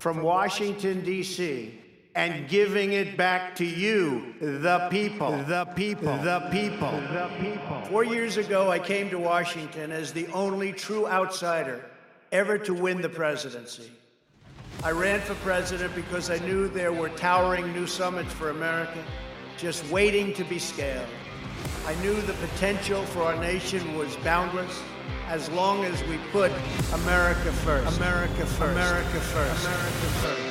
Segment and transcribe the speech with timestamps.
[0.00, 1.78] from Washington, D.C.
[2.14, 5.32] and giving it back to you, the people.
[5.44, 6.16] The people.
[6.16, 6.90] The people.
[6.90, 7.82] The people.
[7.82, 11.84] Four years ago, I came to Washington as the only true outsider
[12.32, 13.92] ever to win the presidency.
[14.82, 19.04] I ran for president because I knew there were towering new summits for America
[19.58, 21.06] just waiting to be scaled.
[21.86, 24.80] I knew the potential for our nation was boundless
[25.30, 26.50] as long as we put
[26.92, 27.96] America first.
[27.96, 28.76] America first.
[28.76, 29.64] America first.
[29.64, 30.40] America first.
[30.40, 30.49] We will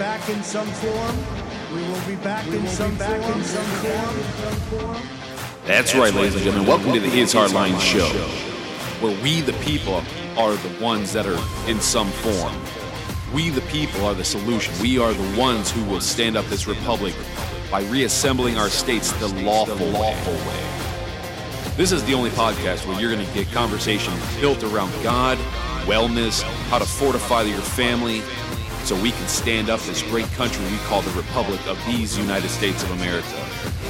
[0.00, 1.16] back in some form.
[1.74, 3.64] We will be back in some back in some
[4.70, 4.96] form.
[5.66, 6.66] That's right, ladies and gentlemen.
[6.66, 8.08] Welcome to the His Hardline Show,
[9.06, 10.02] where we, the people,
[10.38, 12.56] are the ones that are in some form.
[13.34, 14.72] We, the people, are the solution.
[14.80, 17.14] We are the ones who will stand up this republic
[17.70, 21.76] by reassembling our states the lawful, lawful way.
[21.76, 25.36] This is the only podcast where you're going to get conversation built around God,
[25.84, 26.40] wellness,
[26.70, 28.22] how to fortify your family,
[28.90, 32.48] so we can stand up this great country we call the Republic of these United
[32.48, 33.46] States of America.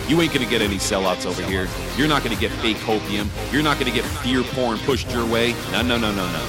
[0.08, 1.68] You ain't gonna get any sellouts over here.
[1.96, 3.30] You're not gonna get fake hopium.
[3.50, 5.54] You're not gonna get fear porn pushed your way.
[5.72, 6.46] No, no, no, no, no.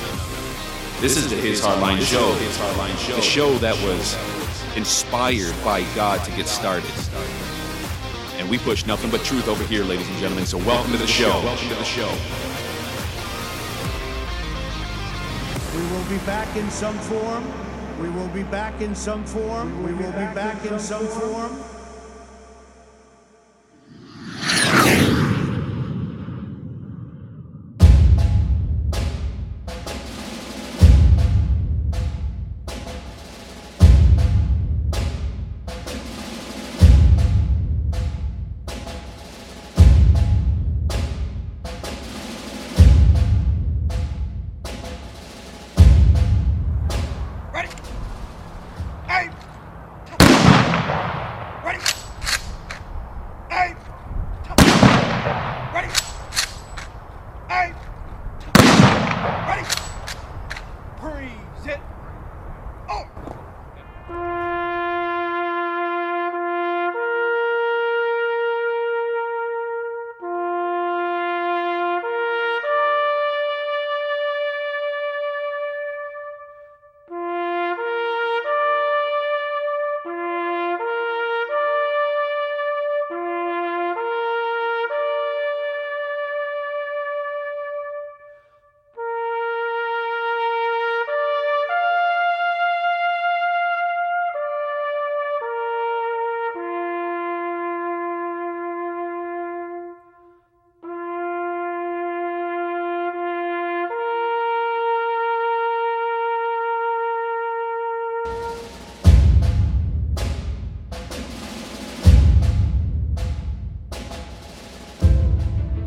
[1.00, 2.34] This is the His Hardline Show,
[3.16, 4.18] the show that was
[4.76, 6.92] inspired by God to get started.
[8.36, 10.46] And we push nothing but truth over here, ladies and gentlemen.
[10.46, 11.30] So welcome to the show.
[11.42, 12.12] Welcome to the show.
[15.74, 17.71] We will be back in some form.
[18.02, 19.84] We will be back in some form.
[19.84, 21.71] We will be back in some form.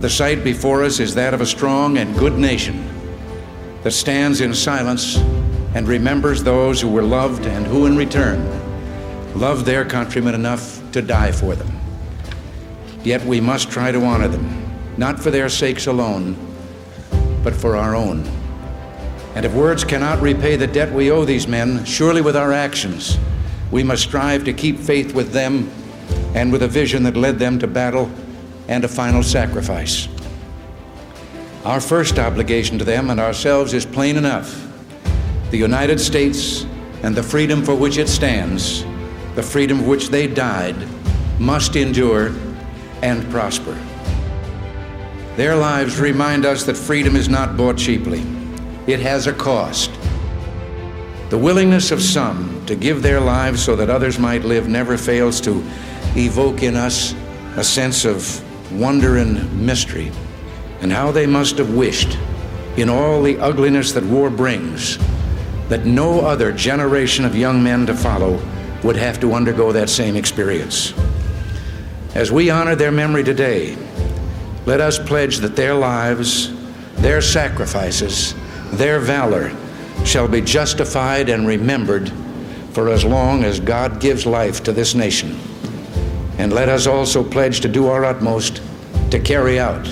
[0.04, 2.86] The sight before us is that of a strong and good nation
[3.84, 5.16] that stands in silence
[5.74, 8.44] and remembers those who were loved and who, in return,
[9.34, 11.80] loved their countrymen enough to die for them.
[13.02, 16.36] Yet we must try to honor them, not for their sakes alone,
[17.42, 18.28] but for our own.
[19.34, 23.16] And if words cannot repay the debt we owe these men, surely with our actions,
[23.70, 25.70] we must strive to keep faith with them
[26.34, 28.10] and with a vision that led them to battle
[28.68, 30.08] and a final sacrifice.
[31.64, 34.70] Our first obligation to them and ourselves is plain enough.
[35.50, 36.66] The United States
[37.02, 38.84] and the freedom for which it stands,
[39.34, 40.76] the freedom for which they died,
[41.38, 42.32] must endure
[43.02, 43.78] and prosper.
[45.36, 48.22] Their lives remind us that freedom is not bought cheaply.
[48.86, 49.90] It has a cost.
[51.30, 55.40] The willingness of some to give their lives so that others might live never fails
[55.42, 55.64] to
[56.14, 57.14] evoke in us
[57.56, 60.10] a sense of wonder and mystery,
[60.80, 62.18] and how they must have wished,
[62.76, 64.98] in all the ugliness that war brings,
[65.68, 68.40] that no other generation of young men to follow
[68.82, 70.92] would have to undergo that same experience.
[72.14, 73.76] As we honor their memory today,
[74.66, 76.52] let us pledge that their lives,
[76.96, 78.34] their sacrifices,
[78.72, 79.52] their valor
[80.04, 82.12] shall be justified and remembered
[82.72, 85.38] for as long as God gives life to this nation.
[86.38, 88.62] And let us also pledge to do our utmost
[89.10, 89.86] to carry out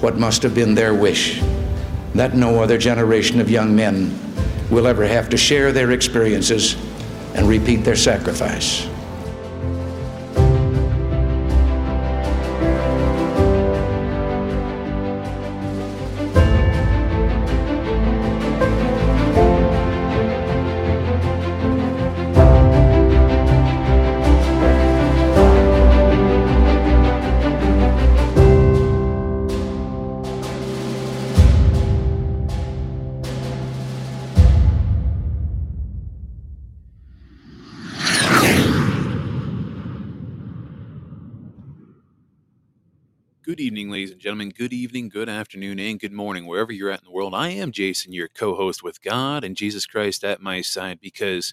[0.00, 1.40] what must have been their wish
[2.14, 4.18] that no other generation of young men
[4.70, 6.74] will ever have to share their experiences
[7.34, 8.89] and repeat their sacrifice.
[43.50, 44.50] Good evening, ladies and gentlemen.
[44.50, 47.34] Good evening, good afternoon, and good morning, wherever you're at in the world.
[47.34, 51.52] I am Jason, your co host with God and Jesus Christ at my side because,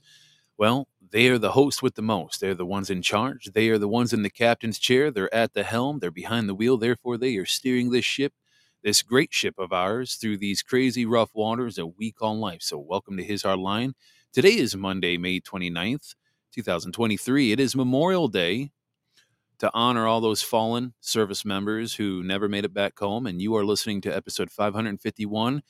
[0.59, 2.39] well, they are the host with the most.
[2.39, 3.45] They're the ones in charge.
[3.45, 5.09] They are the ones in the captain's chair.
[5.09, 5.97] They're at the helm.
[5.97, 6.77] They're behind the wheel.
[6.77, 8.33] Therefore, they are steering this ship,
[8.83, 12.61] this great ship of ours, through these crazy rough waters that we call life.
[12.61, 13.95] So, welcome to His Hard Line.
[14.31, 16.13] Today is Monday, May 29th,
[16.53, 17.53] 2023.
[17.53, 18.69] It is Memorial Day
[19.59, 23.25] to honor all those fallen service members who never made it back home.
[23.25, 25.63] And you are listening to episode 551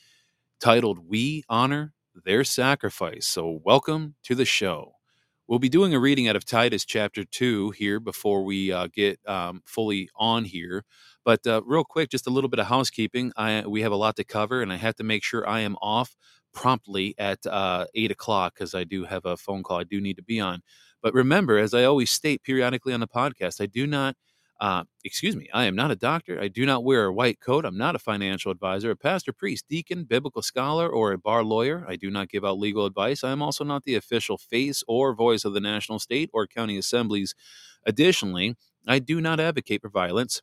[0.60, 1.94] titled We Honor
[2.26, 3.28] Their Sacrifice.
[3.28, 4.94] So, welcome to the show.
[5.48, 9.18] We'll be doing a reading out of Titus chapter 2 here before we uh, get
[9.26, 10.84] um, fully on here.
[11.24, 13.32] But uh, real quick, just a little bit of housekeeping.
[13.38, 15.78] I, we have a lot to cover, and I have to make sure I am
[15.82, 16.18] off
[16.54, 20.18] promptly at uh, 8 o'clock because I do have a phone call I do need
[20.18, 20.62] to be on.
[21.08, 24.18] But remember, as I always state periodically on the podcast, I do not,
[24.60, 26.38] uh, excuse me, I am not a doctor.
[26.38, 27.64] I do not wear a white coat.
[27.64, 31.86] I'm not a financial advisor, a pastor, priest, deacon, biblical scholar, or a bar lawyer.
[31.88, 33.24] I do not give out legal advice.
[33.24, 36.78] I am also not the official face or voice of the national, state, or county
[36.78, 37.34] assemblies.
[37.86, 40.42] Additionally, I do not advocate for violence.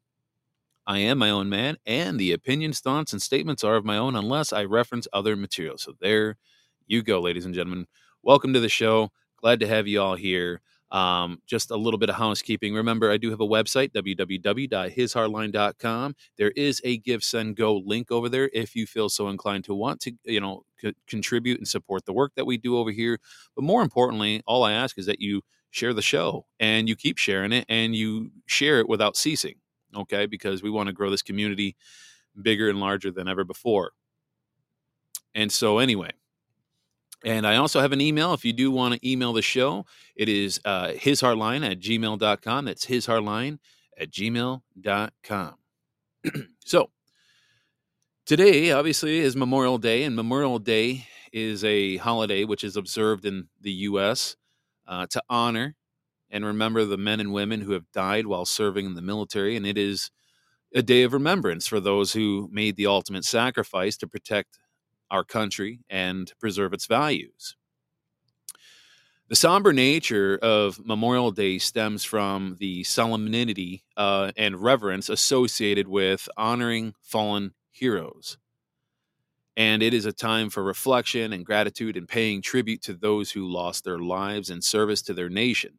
[0.86, 4.16] I am my own man, and the opinions, thoughts, and statements are of my own
[4.16, 5.76] unless I reference other material.
[5.76, 6.38] So there
[6.86, 7.86] you go, ladies and gentlemen.
[8.22, 9.10] Welcome to the show.
[9.44, 10.62] Glad to have you all here.
[10.90, 12.74] Um, just a little bit of housekeeping.
[12.74, 16.14] Remember, I do have a website, www.hishardline.com.
[16.38, 19.74] There is a Give, Send, Go link over there if you feel so inclined to
[19.74, 20.62] want to, you know,
[21.06, 23.18] contribute and support the work that we do over here.
[23.54, 27.18] But more importantly, all I ask is that you share the show and you keep
[27.18, 29.56] sharing it and you share it without ceasing,
[29.94, 30.24] okay?
[30.24, 31.76] Because we want to grow this community
[32.40, 33.92] bigger and larger than ever before.
[35.34, 36.12] And so, anyway,
[37.24, 38.34] and I also have an email.
[38.34, 42.64] If you do want to email the show, it is uh, hishardline at gmail.com.
[42.66, 43.58] That's hishardline
[43.98, 45.54] at gmail.com.
[46.64, 46.90] so,
[48.26, 53.48] today, obviously, is Memorial Day, and Memorial Day is a holiday which is observed in
[53.60, 54.36] the U.S.
[54.86, 55.74] Uh, to honor
[56.30, 59.56] and remember the men and women who have died while serving in the military.
[59.56, 60.10] And it is
[60.74, 64.58] a day of remembrance for those who made the ultimate sacrifice to protect
[65.10, 67.56] our country and preserve its values.
[69.28, 76.28] The somber nature of Memorial Day stems from the solemnity uh, and reverence associated with
[76.36, 78.36] honoring fallen heroes.
[79.56, 83.50] And it is a time for reflection and gratitude and paying tribute to those who
[83.50, 85.78] lost their lives in service to their nation.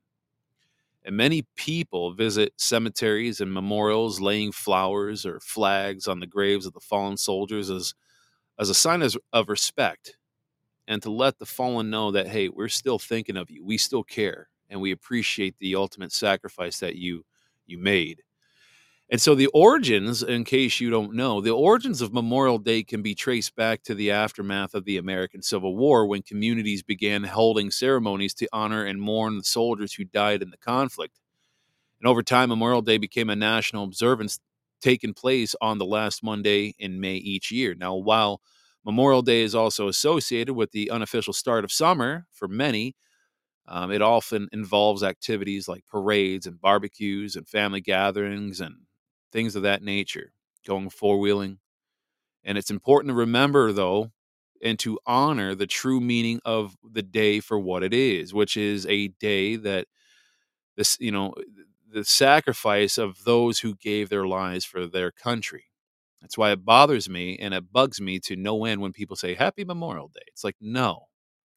[1.04, 6.74] And many people visit cemeteries and memorials, laying flowers or flags on the graves of
[6.74, 7.94] the fallen soldiers as
[8.60, 10.18] as a sign of, respect
[10.88, 14.04] and to let the fallen know that hey we're still thinking of you we still
[14.04, 17.26] care and we appreciate the ultimate sacrifice that you
[17.68, 18.24] you made
[19.10, 23.04] And so the origins, in case you don't know, the origins of Memorial Day can
[23.04, 27.70] be traced back to the aftermath of the American Civil War when communities began holding
[27.72, 31.20] ceremonies to honor and mourn the soldiers who died in the conflict.
[32.02, 34.40] And over time, Memorial Day became a national observance
[34.86, 37.76] taking place on the last Monday in May each year.
[37.76, 38.42] Now, while
[38.86, 42.96] Memorial Day is also associated with the unofficial start of summer for many,
[43.68, 48.76] um, it often involves activities like parades and barbecues and family gatherings and
[49.32, 50.34] things of that nature,
[50.68, 51.60] going four wheeling.
[52.44, 54.12] And it's important to remember, though,
[54.64, 58.86] and to honor the true meaning of the day for what it is, which is
[58.88, 59.88] a day that
[60.78, 61.34] this, you know,
[61.96, 65.72] the sacrifice of those who gave their lives for their country.
[66.22, 69.34] That's why it bothers me and it bugs me to no end when people say
[69.34, 70.26] Happy Memorial Day.
[70.28, 71.06] It's like, no,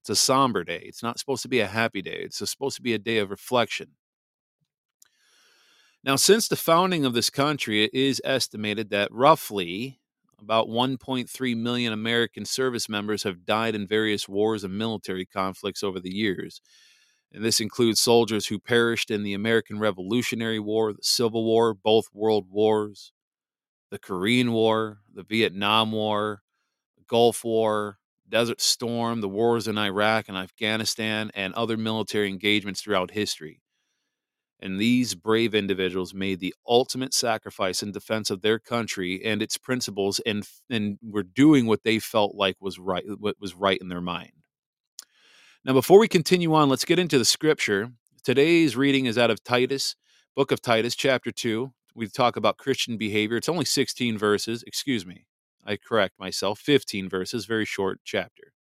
[0.00, 0.82] it's a somber day.
[0.84, 2.20] It's not supposed to be a happy day.
[2.20, 3.96] It's supposed to be a day of reflection.
[6.04, 9.98] Now, since the founding of this country, it is estimated that roughly
[10.40, 15.98] about 1.3 million American service members have died in various wars and military conflicts over
[15.98, 16.60] the years.
[17.32, 22.06] And this includes soldiers who perished in the American Revolutionary War, the Civil War, both
[22.12, 23.12] world wars,
[23.90, 26.42] the Korean War, the Vietnam War,
[26.96, 32.82] the Gulf War, Desert Storm, the wars in Iraq and Afghanistan, and other military engagements
[32.82, 33.62] throughout history.
[34.60, 39.56] And these brave individuals made the ultimate sacrifice in defense of their country and its
[39.56, 43.88] principles, and, and were doing what they felt like was right, what was right in
[43.88, 44.37] their mind.
[45.68, 47.92] Now, before we continue on, let's get into the scripture.
[48.24, 49.96] Today's reading is out of Titus,
[50.34, 51.70] book of Titus, chapter 2.
[51.94, 53.36] We talk about Christian behavior.
[53.36, 54.64] It's only 16 verses.
[54.66, 55.26] Excuse me.
[55.66, 56.58] I correct myself.
[56.58, 58.54] 15 verses, very short chapter.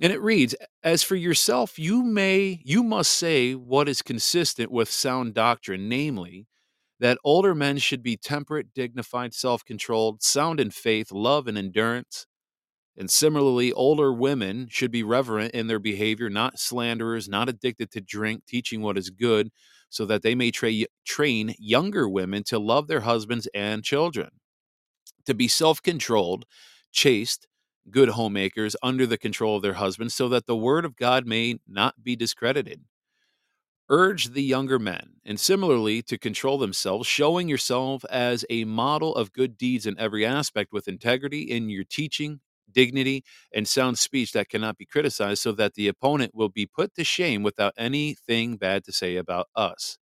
[0.00, 4.88] And it reads, As for yourself, you may, you must say what is consistent with
[4.88, 6.46] sound doctrine, namely,
[7.00, 12.24] that older men should be temperate, dignified, self controlled, sound in faith, love, and endurance.
[12.96, 18.00] And similarly, older women should be reverent in their behavior, not slanderers, not addicted to
[18.00, 19.50] drink, teaching what is good,
[19.88, 20.72] so that they may tra-
[21.04, 24.30] train younger women to love their husbands and children,
[25.26, 26.44] to be self controlled,
[26.92, 27.48] chaste,
[27.90, 31.58] good homemakers under the control of their husbands, so that the word of God may
[31.66, 32.82] not be discredited.
[33.90, 39.32] Urge the younger men, and similarly to control themselves, showing yourself as a model of
[39.32, 42.40] good deeds in every aspect with integrity in your teaching,
[42.74, 46.94] dignity, and sound speech that cannot be criticized, so that the opponent will be put
[46.96, 49.98] to shame without anything bad to say about us.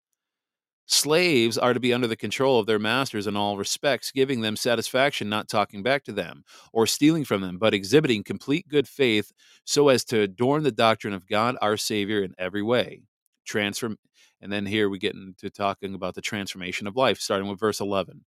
[0.89, 4.55] Slaves are to be under the control of their masters in all respects, giving them
[4.55, 9.33] satisfaction, not talking back to them or stealing from them, but exhibiting complete good faith
[9.65, 13.01] so as to adorn the doctrine of God our Savior in every way.
[13.45, 13.97] Transform
[14.41, 17.81] and then here we get into talking about the transformation of life, starting with verse
[17.81, 18.23] 11.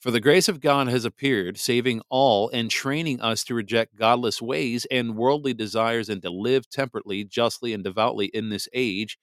[0.00, 4.40] For the grace of God has appeared, saving all and training us to reject godless
[4.40, 9.18] ways and worldly desires and to live temperately, justly, and devoutly in this age,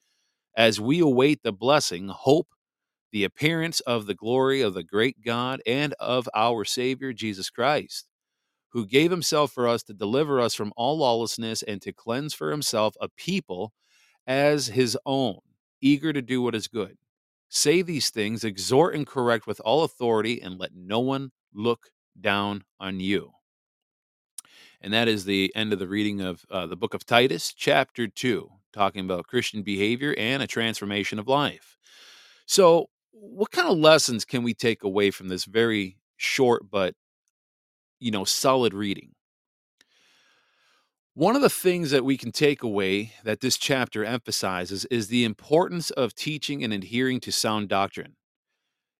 [0.55, 2.49] as we await the blessing, hope,
[3.11, 8.07] the appearance of the glory of the great God and of our Savior Jesus Christ,
[8.69, 12.51] who gave himself for us to deliver us from all lawlessness and to cleanse for
[12.51, 13.73] himself a people
[14.27, 15.39] as his own,
[15.81, 16.97] eager to do what is good.
[17.49, 22.63] Say these things, exhort and correct with all authority, and let no one look down
[22.79, 23.31] on you.
[24.81, 28.07] And that is the end of the reading of uh, the book of Titus, chapter
[28.07, 31.77] 2, talking about Christian behavior and a transformation of life.
[32.45, 36.95] So, what kind of lessons can we take away from this very short but
[37.99, 39.11] you know solid reading
[41.17, 45.25] one of the things that we can take away that this chapter emphasizes is the
[45.25, 48.15] importance of teaching and adhering to sound doctrine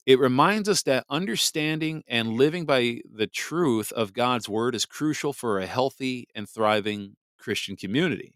[0.08, 5.34] it reminds us that understanding and living by the truth of God's word is crucial
[5.34, 8.34] for a healthy and thriving Christian community.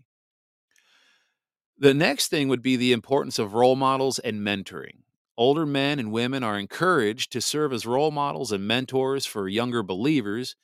[1.77, 5.03] The next thing would be the importance of role models and mentoring.
[5.37, 9.81] Older men and women are encouraged to serve as role models and mentors for younger
[9.81, 10.57] believers,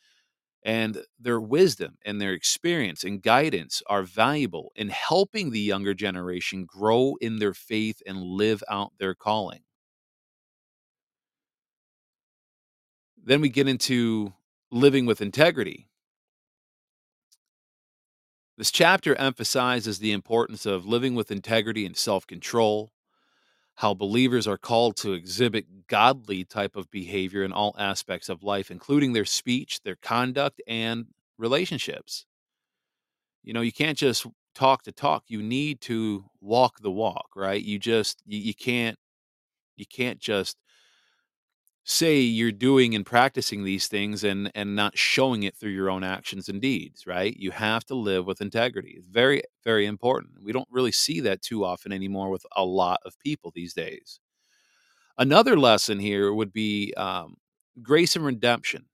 [0.67, 6.65] and their wisdom and their experience and guidance are valuable in helping the younger generation
[6.65, 9.61] grow in their faith and live out their calling.
[13.23, 14.33] Then we get into
[14.69, 15.87] living with integrity.
[18.57, 22.91] This chapter emphasizes the importance of living with integrity and self control,
[23.77, 28.71] how believers are called to exhibit godly type of behavior in all aspects of life
[28.71, 31.05] including their speech their conduct and
[31.37, 32.25] relationships.
[33.43, 37.61] You know you can't just talk to talk you need to walk the walk right?
[37.63, 38.97] You just you, you can't
[39.77, 40.57] you can't just
[41.89, 46.03] say you're doing and practicing these things and and not showing it through your own
[46.03, 47.35] actions and deeds right?
[47.37, 48.95] You have to live with integrity.
[48.97, 50.43] It's very very important.
[50.43, 54.19] We don't really see that too often anymore with a lot of people these days.
[55.17, 57.35] Another lesson here would be um,
[57.81, 58.85] grace and redemption.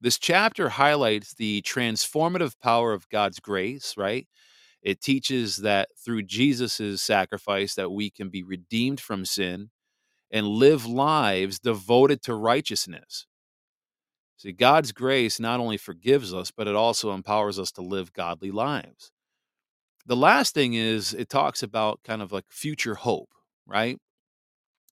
[0.00, 4.26] This chapter highlights the transformative power of god's grace right?
[4.82, 9.70] It teaches that through jesus' sacrifice that we can be redeemed from sin
[10.30, 13.26] and live lives devoted to righteousness.
[14.36, 18.50] See, God's grace not only forgives us, but it also empowers us to live godly
[18.50, 19.10] lives.
[20.04, 23.30] The last thing is it talks about kind of like future hope,
[23.66, 23.98] right?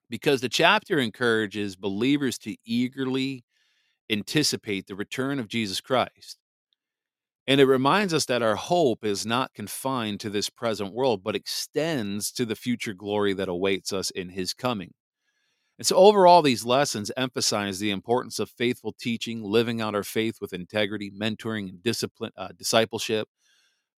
[0.09, 3.45] Because the chapter encourages believers to eagerly
[4.11, 6.39] anticipate the return of Jesus Christ.
[7.47, 11.37] And it reminds us that our hope is not confined to this present world, but
[11.37, 14.95] extends to the future glory that awaits us in his coming.
[15.79, 20.37] And so, overall, these lessons emphasize the importance of faithful teaching, living out our faith
[20.41, 23.29] with integrity, mentoring and discipline, uh, discipleship,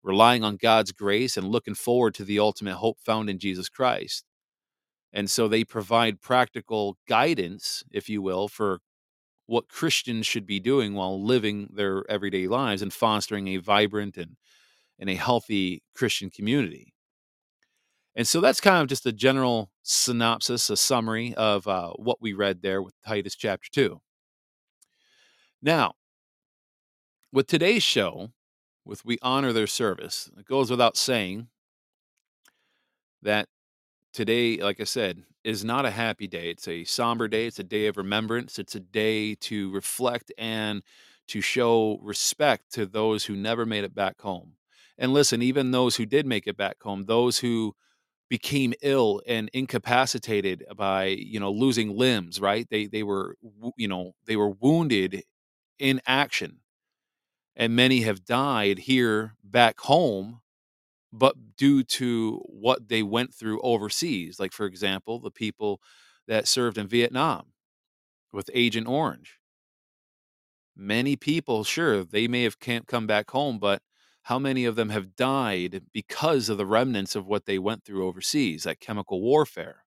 [0.03, 4.25] relying on God's grace, and looking forward to the ultimate hope found in Jesus Christ.
[5.13, 8.81] And so, they provide practical guidance, if you will, for
[9.47, 14.37] what Christians should be doing while living their everyday lives and fostering a vibrant and,
[14.99, 16.95] and a healthy Christian community.
[18.17, 22.33] And so that's kind of just a general synopsis, a summary of uh, what we
[22.33, 24.01] read there with Titus chapter 2.
[25.61, 25.93] Now,
[27.31, 28.31] with today's show,
[28.87, 31.49] with We Honor Their Service, it goes without saying
[33.21, 33.49] that
[34.15, 36.49] today, like I said, is not a happy day.
[36.49, 37.47] It's a somber day.
[37.47, 38.59] It's a day of remembrance.
[38.59, 40.83] It's a day to reflect and
[41.29, 44.53] to show respect to those who never made it back home.
[44.97, 47.75] And listen, even those who did make it back home, those who
[48.29, 52.67] became ill and incapacitated by you know losing limbs right?
[52.71, 53.37] They they were
[53.77, 55.23] you know they were wounded
[55.79, 56.61] in action.
[57.57, 60.41] And many have died here back home
[61.13, 65.81] but due to what they went through overseas like for example the people
[66.29, 67.53] that served in Vietnam
[68.33, 69.39] with agent orange.
[70.77, 73.83] Many people sure they may have come back home but
[74.27, 78.05] how many of them have died because of the remnants of what they went through
[78.05, 79.85] overseas, like chemical warfare.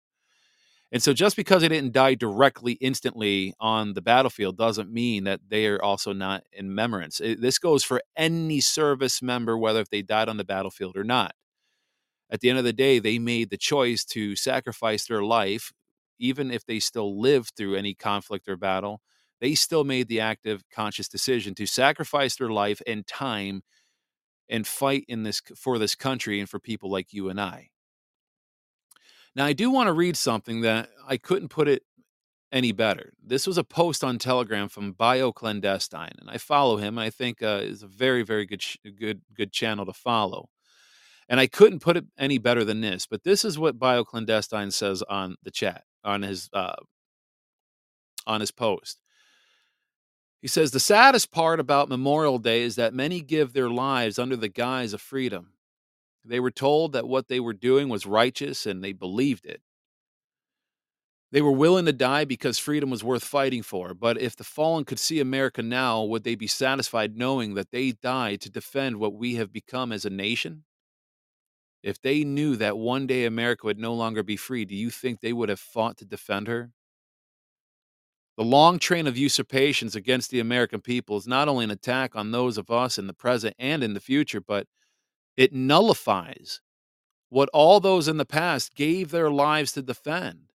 [0.93, 5.41] And so just because they didn't die directly instantly on the battlefield doesn't mean that
[5.49, 7.17] they are also not in remembrance.
[7.17, 11.35] This goes for any service member, whether if they died on the battlefield or not.
[12.31, 15.73] At the end of the day, they made the choice to sacrifice their life,
[16.17, 19.01] even if they still lived through any conflict or battle.
[19.41, 23.63] They still made the active, conscious decision to sacrifice their life and time
[24.49, 27.69] and fight in this for this country and for people like you and I.
[29.35, 31.83] Now, I do want to read something that I couldn't put it
[32.51, 33.13] any better.
[33.23, 36.97] This was a post on Telegram from Bio Clandestine, and I follow him.
[36.97, 38.63] I think uh, is a very, very good,
[38.99, 40.49] good, good channel to follow.
[41.27, 43.05] And I couldn't put it any better than this.
[43.05, 46.75] But this is what Bio Clandestine says on the chat on his uh,
[48.25, 48.99] on his post.
[50.41, 54.37] He says the saddest part about Memorial Day is that many give their lives under
[54.37, 55.53] the guise of freedom.
[56.23, 59.61] They were told that what they were doing was righteous and they believed it.
[61.31, 63.93] They were willing to die because freedom was worth fighting for.
[63.93, 67.91] But if the fallen could see America now, would they be satisfied knowing that they
[67.91, 70.63] died to defend what we have become as a nation?
[71.83, 75.19] If they knew that one day America would no longer be free, do you think
[75.19, 76.71] they would have fought to defend her?
[78.39, 82.31] The long train of usurpations against the American people is not only an attack on
[82.31, 84.65] those of us in the present and in the future, but
[85.35, 86.61] it nullifies
[87.27, 90.53] what all those in the past gave their lives to defend.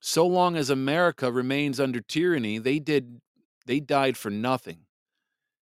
[0.00, 3.22] So long as America remains under tyranny, they did
[3.64, 4.80] they died for nothing.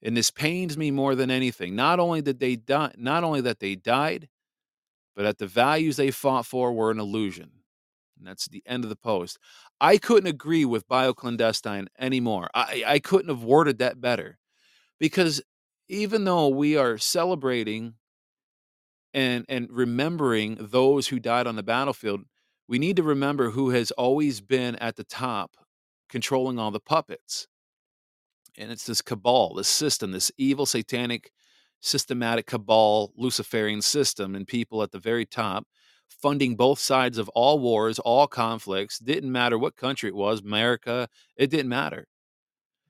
[0.02, 1.74] And this pains me more than anything.
[1.74, 4.28] Not only did they die, not only that they died,
[5.16, 7.63] but that the values they fought for were an illusion.
[8.24, 9.38] And that's the end of the post.
[9.82, 12.50] I couldn't agree with bioclandestine anymore.
[12.56, 14.40] I, I couldn't have worded that better.
[14.98, 15.42] Because
[15.90, 17.96] even though we are celebrating
[19.14, 22.22] and and remembering those who died on the battlefield,
[22.66, 25.58] we need to remember who has always been at the top
[26.08, 27.48] controlling all the puppets.
[28.58, 31.30] And it's this cabal, this system, this evil satanic
[31.82, 35.68] systematic cabal Luciferian system and people at the very top
[36.22, 39.00] funding both sides of all wars, all conflicts.
[39.00, 42.08] Didn't matter what country it was, America, it didn't matter.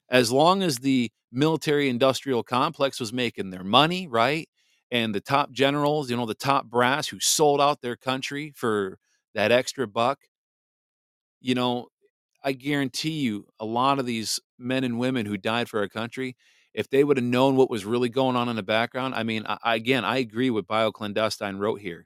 [0.10, 4.48] As long as the military industrial complex was making their money, right?
[4.92, 9.00] And the top generals, you know, the top brass who sold out their country for
[9.34, 10.20] that extra buck,
[11.42, 11.88] you know,
[12.44, 16.36] I guarantee you, a lot of these men and women who died for our country,
[16.74, 19.46] if they would have known what was really going on in the background, I mean,
[19.48, 22.06] I, again, I agree with Bioclandestine wrote here.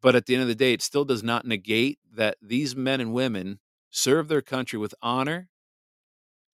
[0.00, 3.00] But at the end of the day, it still does not negate that these men
[3.00, 3.58] and women
[3.90, 5.48] serve their country with honor,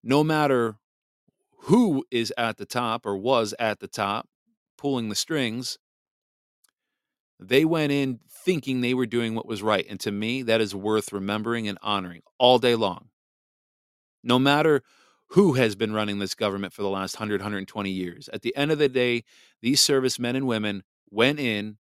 [0.02, 0.76] no matter
[1.64, 4.28] who is at the top or was at the top
[4.76, 5.78] pulling the strings.
[7.40, 9.86] They went in thinking they were doing what was right.
[9.88, 13.08] And to me, that is worth remembering and honoring all day long.
[14.22, 14.82] No matter
[15.28, 18.70] who has been running this government for the last 100, 120 years, at the end
[18.70, 19.24] of the day,
[19.60, 21.78] these servicemen and women went in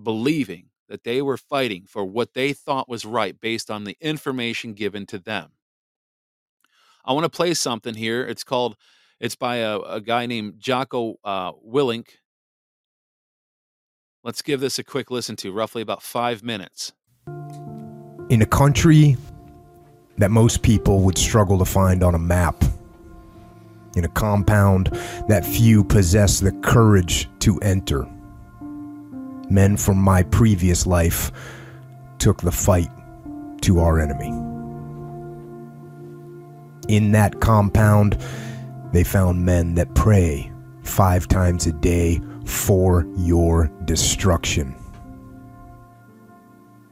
[0.00, 4.74] believing that they were fighting for what they thought was right based on the information
[4.74, 5.50] given to them.
[7.04, 8.26] I want to play something here.
[8.26, 8.76] It's called,
[9.20, 12.08] it's by a, a guy named Jocko uh, Willink.
[14.22, 16.92] Let's give this a quick listen to, roughly about five minutes.
[18.30, 19.16] In a country
[20.16, 22.64] that most people would struggle to find on a map,
[23.96, 24.86] in a compound
[25.28, 28.08] that few possess the courage to enter,
[29.50, 31.32] men from my previous life
[32.18, 32.90] took the fight
[33.62, 34.28] to our enemy.
[36.88, 38.18] In that compound,
[38.92, 40.52] they found men that pray
[40.82, 44.74] five times a day for your destruction.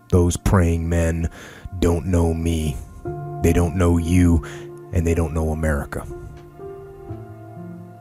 [0.08, 1.30] Those praying men
[1.78, 2.76] don't know me,
[3.42, 4.44] they don't know you,
[4.92, 6.06] and they don't know America.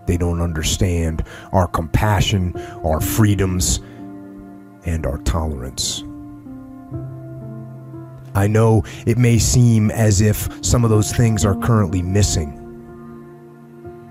[0.08, 3.80] They don't understand our compassion, our freedoms,
[4.86, 6.04] and our tolerance.
[8.34, 12.58] I know it may seem as if some of those things are currently missing,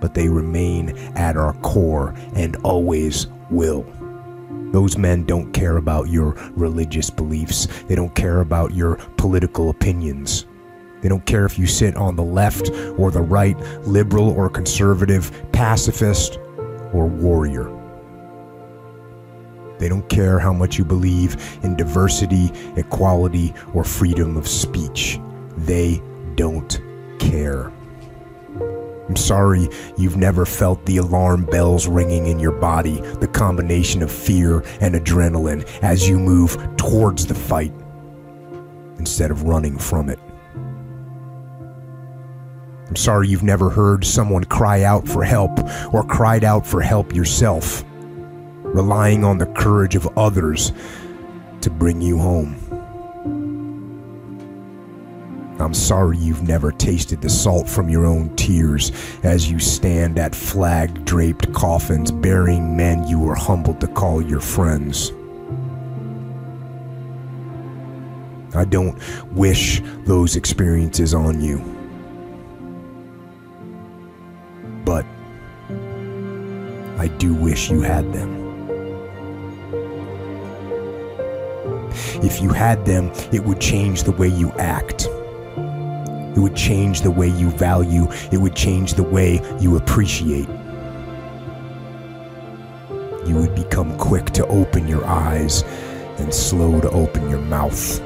[0.01, 3.87] but they remain at our core and always will.
[4.73, 7.67] Those men don't care about your religious beliefs.
[7.89, 10.47] They don't care about your political opinions.
[11.01, 15.33] They don't care if you sit on the left or the right, liberal or conservative,
[15.53, 16.39] pacifist
[16.93, 17.80] or warrior.
[19.81, 25.19] They don't care how much you believe in diversity, equality, or freedom of speech.
[25.57, 26.03] They
[26.35, 26.79] don't
[27.19, 27.73] care.
[29.09, 34.12] I'm sorry you've never felt the alarm bells ringing in your body, the combination of
[34.12, 37.73] fear and adrenaline as you move towards the fight
[38.99, 40.19] instead of running from it.
[42.87, 45.59] I'm sorry you've never heard someone cry out for help
[45.95, 47.83] or cried out for help yourself,
[48.75, 50.73] relying on the courage of others
[51.61, 52.57] to bring you home.
[55.61, 60.35] I'm sorry you've never tasted the salt from your own tears as you stand at
[60.35, 65.13] flag draped coffins burying men you were humbled to call your friends.
[68.55, 68.99] I don't
[69.33, 71.59] wish those experiences on you.
[74.85, 75.05] But
[76.99, 78.39] I do wish you had them.
[82.23, 85.07] If you had them, it would change the way you act.
[85.07, 88.09] It would change the way you value.
[88.31, 90.49] It would change the way you appreciate.
[93.27, 95.63] You would become quick to open your eyes
[96.19, 98.01] and slow to open your mouth.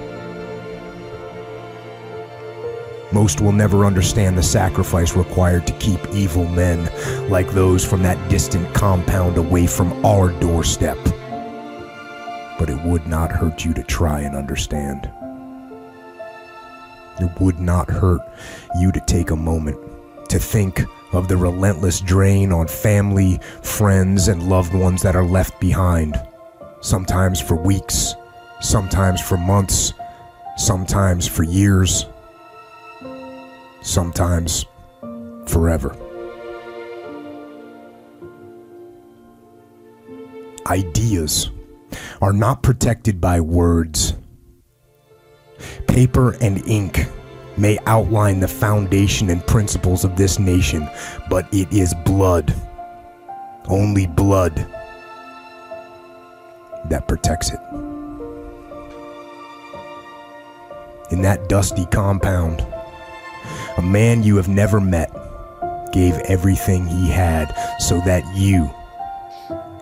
[3.13, 6.89] Most will never understand the sacrifice required to keep evil men
[7.29, 10.99] like those from that distant compound away from our doorstep.
[12.65, 15.11] But it would not hurt you to try and understand.
[17.21, 18.23] It would not hurt
[18.81, 19.77] you to take a moment
[20.31, 25.61] to think of the relentless drain on family, friends, and loved ones that are left
[25.61, 26.19] behind.
[26.81, 28.15] Sometimes for weeks,
[28.63, 29.93] sometimes for months,
[30.57, 32.07] sometimes for years,
[33.83, 34.65] sometimes
[35.45, 35.95] forever.
[40.67, 41.51] Ideas
[42.21, 44.15] are not protected by words
[45.87, 47.07] Paper and ink
[47.57, 50.89] may outline the foundation and principles of this nation,
[51.31, 52.55] but it is blood,
[53.69, 54.57] only blood,
[56.91, 57.61] that protects it.
[61.11, 62.67] In that dusty compound,
[63.77, 65.13] a man you have never met
[65.93, 68.69] gave everything he had so that you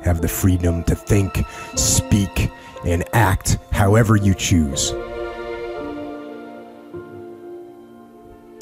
[0.02, 1.44] have the freedom to think,
[1.76, 2.50] speak,
[2.86, 4.92] and act however you choose.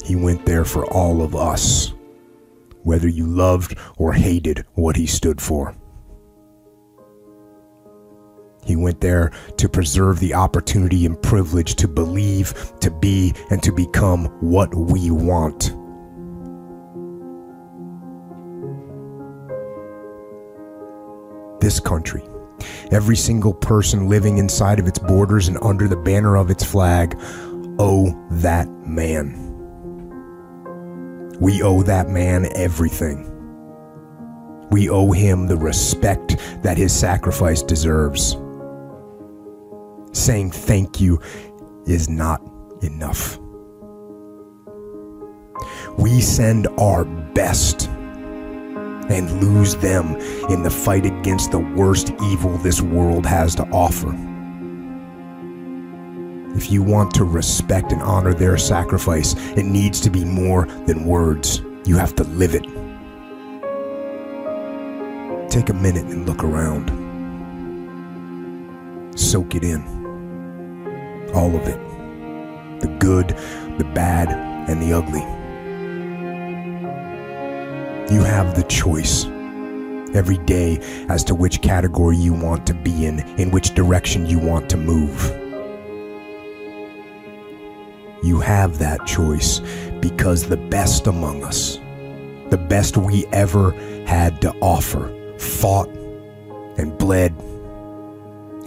[0.03, 1.93] He went there for all of us,
[2.83, 5.75] whether you loved or hated what he stood for.
[8.63, 13.71] He went there to preserve the opportunity and privilege to believe, to be, and to
[13.71, 15.75] become what we want.
[21.71, 22.21] This country,
[22.91, 27.17] every single person living inside of its borders and under the banner of its flag,
[27.79, 29.37] owe that man.
[31.39, 33.25] We owe that man everything.
[34.69, 38.35] We owe him the respect that his sacrifice deserves.
[40.11, 41.21] Saying thank you
[41.85, 42.41] is not
[42.81, 43.39] enough.
[45.97, 47.89] We send our best
[49.09, 50.15] and lose them
[50.49, 54.15] in the fight against the worst evil this world has to offer.
[56.55, 61.05] If you want to respect and honor their sacrifice, it needs to be more than
[61.05, 61.61] words.
[61.85, 62.63] You have to live it.
[65.49, 66.89] Take a minute and look around.
[69.17, 69.81] Soak it in.
[71.33, 71.79] All of it.
[72.81, 73.29] The good,
[73.77, 74.29] the bad,
[74.69, 75.40] and the ugly.
[78.09, 79.25] You have the choice
[80.13, 84.39] every day as to which category you want to be in, in which direction you
[84.39, 85.37] want to move.
[88.23, 89.61] You have that choice
[90.01, 91.77] because the best among us,
[92.49, 93.71] the best we ever
[94.05, 95.89] had to offer, fought
[96.77, 97.33] and bled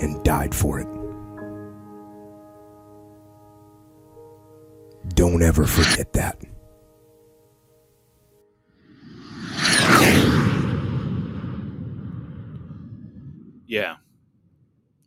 [0.01, 0.88] and died for it.
[5.14, 6.38] Don't ever forget that.
[13.66, 13.96] Yeah.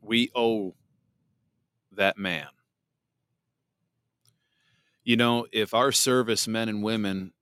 [0.01, 0.75] We owe
[1.91, 2.47] that man.
[5.03, 7.33] You know, if our service men and women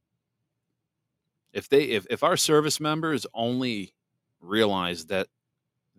[1.56, 3.94] if they if, if our service members only
[4.42, 5.28] realized that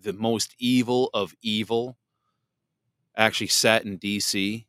[0.00, 1.96] the most evil of evil
[3.16, 4.66] actually sat in DC,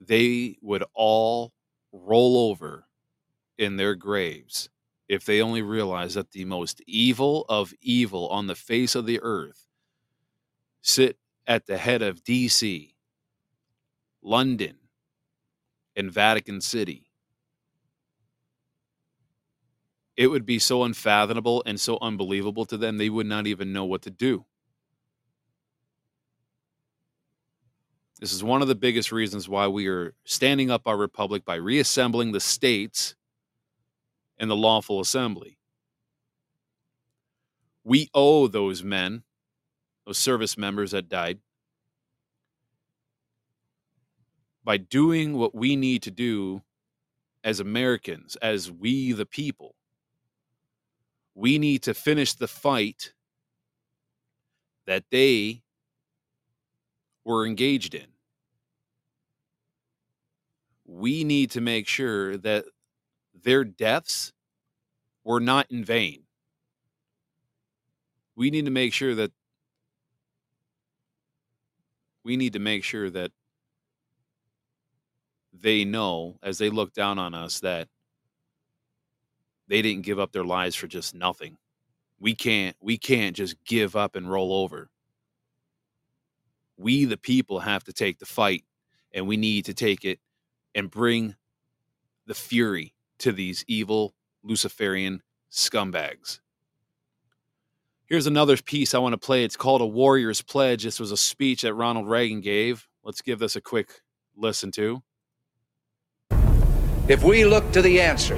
[0.00, 1.52] they would all
[1.92, 2.86] roll over
[3.58, 4.70] in their graves
[5.08, 9.20] if they only realized that the most evil of evil on the face of the
[9.22, 9.66] earth
[10.82, 11.16] sit
[11.46, 12.92] at the head of DC,
[14.22, 14.76] London,
[15.96, 17.12] and Vatican City
[20.16, 23.84] it would be so unfathomable and so unbelievable to them, they would not even know
[23.84, 24.44] what to do.
[28.20, 31.56] This is one of the biggest reasons why we are standing up our republic by
[31.56, 33.16] reassembling the states
[34.38, 35.58] and the lawful assembly.
[37.82, 39.24] We owe those men,
[40.06, 41.38] those service members that died,
[44.64, 46.62] by doing what we need to do
[47.44, 49.74] as Americans, as we the people
[51.34, 53.12] we need to finish the fight
[54.86, 55.62] that they
[57.24, 58.06] were engaged in.
[60.84, 62.64] We need to make sure that
[63.42, 64.32] their deaths
[65.24, 66.24] were not in vain.
[68.36, 69.32] We need to make sure that
[72.24, 73.32] we need to make sure that
[75.52, 77.88] they know as they look down on us that
[79.68, 81.56] they didn't give up their lives for just nothing.
[82.20, 84.90] We can't we can't just give up and roll over.
[86.76, 88.64] We the people have to take the fight
[89.12, 90.20] and we need to take it
[90.74, 91.36] and bring
[92.26, 96.41] the fury to these evil Luciferian scumbags.
[98.12, 99.42] Here's another piece I want to play.
[99.42, 100.82] It's called A Warrior's Pledge.
[100.84, 102.86] This was a speech that Ronald Reagan gave.
[103.02, 104.02] Let's give this a quick
[104.36, 105.02] listen to.
[107.08, 108.34] If we look to the answer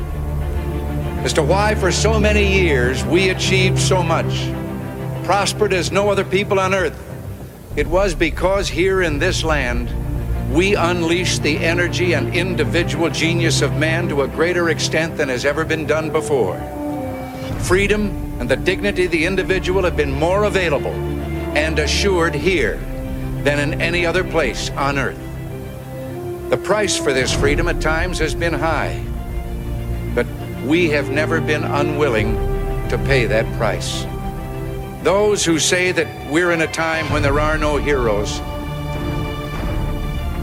[1.24, 4.48] as to why for so many years we achieved so much,
[5.24, 6.96] prospered as no other people on earth.
[7.74, 9.90] It was because here in this land,
[10.54, 15.44] we unleashed the energy and individual genius of man to a greater extent than has
[15.44, 16.60] ever been done before.
[17.64, 20.92] Freedom and the dignity of the individual have been more available
[21.56, 22.76] and assured here
[23.42, 25.18] than in any other place on earth.
[26.50, 29.02] The price for this freedom at times has been high,
[30.14, 30.26] but
[30.66, 32.34] we have never been unwilling
[32.90, 34.04] to pay that price.
[35.02, 38.40] Those who say that we're in a time when there are no heroes,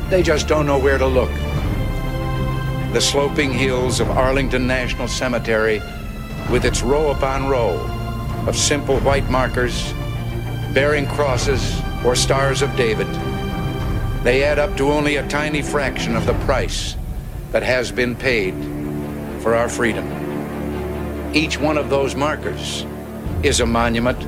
[0.10, 1.32] they just don't know where to look.
[2.94, 5.84] The sloping hills of Arlington National Cemetery,
[6.50, 7.78] with its row upon row
[8.48, 9.94] of simple white markers
[10.74, 13.08] bearing crosses or stars of David,
[14.24, 16.96] they add up to only a tiny fraction of the price
[17.52, 18.54] that has been paid
[19.42, 20.06] for our freedom.
[21.34, 22.86] Each one of those markers
[23.44, 24.20] is a monument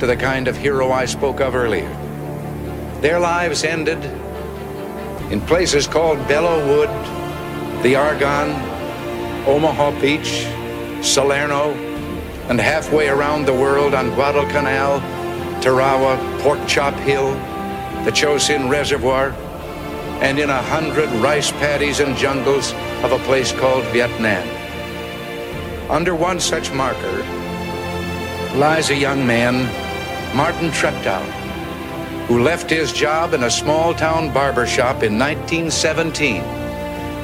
[0.00, 1.88] to the kind of hero I spoke of earlier.
[3.00, 4.02] Their lives ended
[5.30, 8.54] in places called Belleau Wood, the Argonne,
[9.46, 10.46] Omaha Beach,
[11.02, 11.72] Salerno,
[12.48, 15.00] and halfway around the world on Guadalcanal,
[15.60, 17.32] Tarawa, Pork Chop Hill,
[18.04, 19.30] the Chosin Reservoir,
[20.22, 24.46] and in a hundred rice paddies and jungles of a place called Vietnam.
[25.90, 27.18] Under one such marker
[28.56, 29.66] lies a young man,
[30.36, 31.22] Martin Treptow,
[32.26, 36.42] who left his job in a small town barber shop in 1917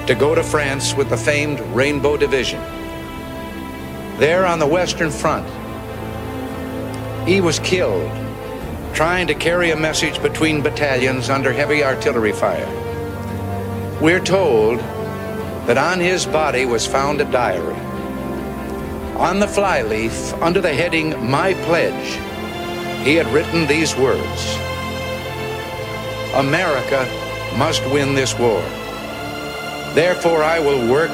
[0.07, 2.61] to go to France with the famed Rainbow Division.
[4.19, 5.49] There on the Western Front,
[7.27, 8.11] he was killed
[8.95, 12.69] trying to carry a message between battalions under heavy artillery fire.
[14.01, 14.81] We're told
[15.67, 17.75] that on his body was found a diary.
[19.17, 22.19] On the flyleaf, under the heading My Pledge,
[23.05, 24.57] he had written these words
[26.35, 27.07] America
[27.59, 28.63] must win this war.
[29.95, 31.11] Therefore, I will work,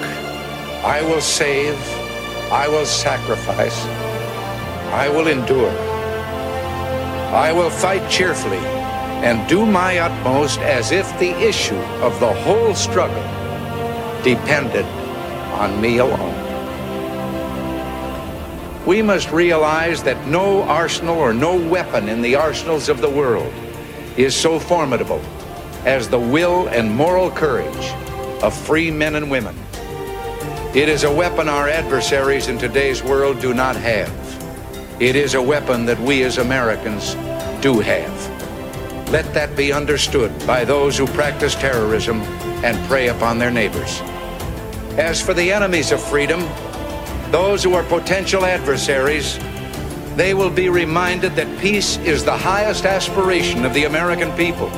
[0.85, 1.77] I will save,
[2.51, 3.85] I will sacrifice,
[4.95, 5.71] I will endure.
[7.31, 12.75] I will fight cheerfully and do my utmost as if the issue of the whole
[12.75, 13.23] struggle
[14.23, 14.87] depended
[15.61, 16.35] on me alone.
[18.87, 23.53] We must realize that no arsenal or no weapon in the arsenals of the world
[24.17, 25.21] is so formidable
[25.85, 27.93] as the will and moral courage
[28.43, 29.55] of free men and women.
[30.75, 34.13] It is a weapon our adversaries in today's world do not have.
[35.01, 37.15] It is a weapon that we as Americans
[37.63, 39.11] do have.
[39.11, 42.21] Let that be understood by those who practice terrorism
[42.63, 44.03] and prey upon their neighbors.
[44.99, 46.41] As for the enemies of freedom,
[47.31, 49.39] those who are potential adversaries,
[50.17, 54.69] they will be reminded that peace is the highest aspiration of the American people.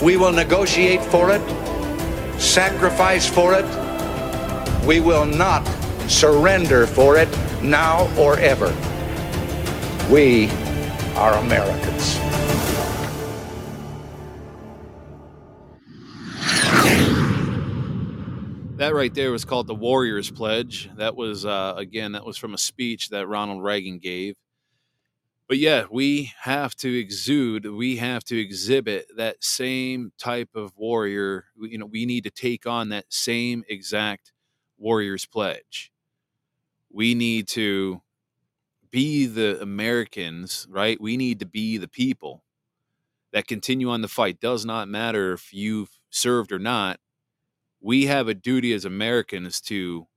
[0.00, 1.42] We will negotiate for it,
[2.40, 3.83] sacrifice for it.
[4.86, 5.66] We will not
[6.08, 7.28] surrender for it
[7.62, 8.68] now or ever.
[10.12, 10.50] We
[11.16, 12.18] are Americans.
[18.76, 20.90] That right there was called the Warriors Pledge.
[20.96, 24.36] That was, uh, again, that was from a speech that Ronald Reagan gave.
[25.48, 31.46] But yeah, we have to exude, we have to exhibit that same type of warrior.
[31.58, 34.32] You know, we need to take on that same exact
[34.84, 35.92] Warriors Pledge.
[36.92, 38.02] We need to
[38.92, 41.00] be the Americans, right?
[41.00, 42.44] We need to be the people
[43.32, 44.40] that continue on the fight.
[44.40, 47.00] Does not matter if you've served or not
[47.80, 50.08] we have a duty as Americans to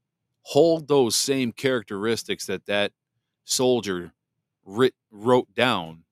[0.44, 2.94] hold those same characteristics that that
[3.46, 4.14] soldier
[4.66, 6.04] writ, wrote down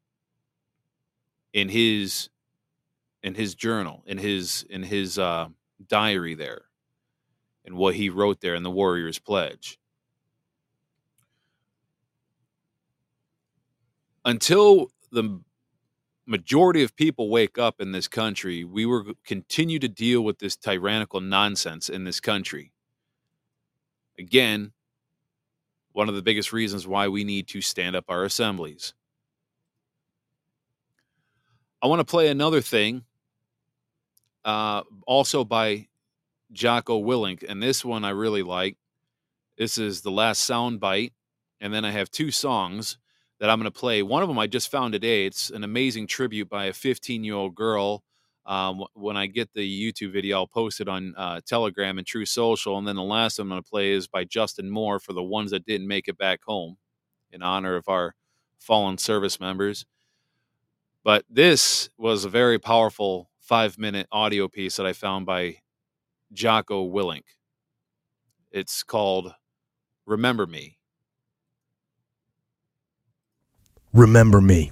[1.53, 2.29] in his
[3.23, 5.47] in his journal in his in his uh,
[5.87, 6.64] diary there
[7.65, 9.79] and what he wrote there in the warrior's pledge
[14.25, 15.39] until the
[16.25, 20.55] majority of people wake up in this country, we will continue to deal with this
[20.55, 22.71] tyrannical nonsense in this country.
[24.17, 24.71] Again,
[25.93, 28.93] one of the biggest reasons why we need to stand up our assemblies.
[31.81, 33.03] I want to play another thing,
[34.43, 35.87] uh, also by
[36.51, 38.77] Jocko Willink, and this one I really like.
[39.57, 41.13] This is the last sound bite,
[41.61, 42.97] and then I have two songs
[43.39, 44.01] that I'm going to play.
[44.01, 45.25] One of them I just found today.
[45.25, 48.03] It's an amazing tribute by a 15 year old girl.
[48.45, 52.29] Um, when I get the YouTube video, I'll post it on uh, Telegram and Truth
[52.29, 52.77] Social.
[52.77, 55.51] And then the last I'm going to play is by Justin Moore for the ones
[55.51, 56.77] that didn't make it back home
[57.31, 58.13] in honor of our
[58.59, 59.85] fallen service members.
[61.03, 65.57] But this was a very powerful five minute audio piece that I found by
[66.35, 67.23] Jocko Willink.
[68.51, 69.33] It's called
[70.05, 70.77] Remember Me.
[73.95, 74.71] remember me.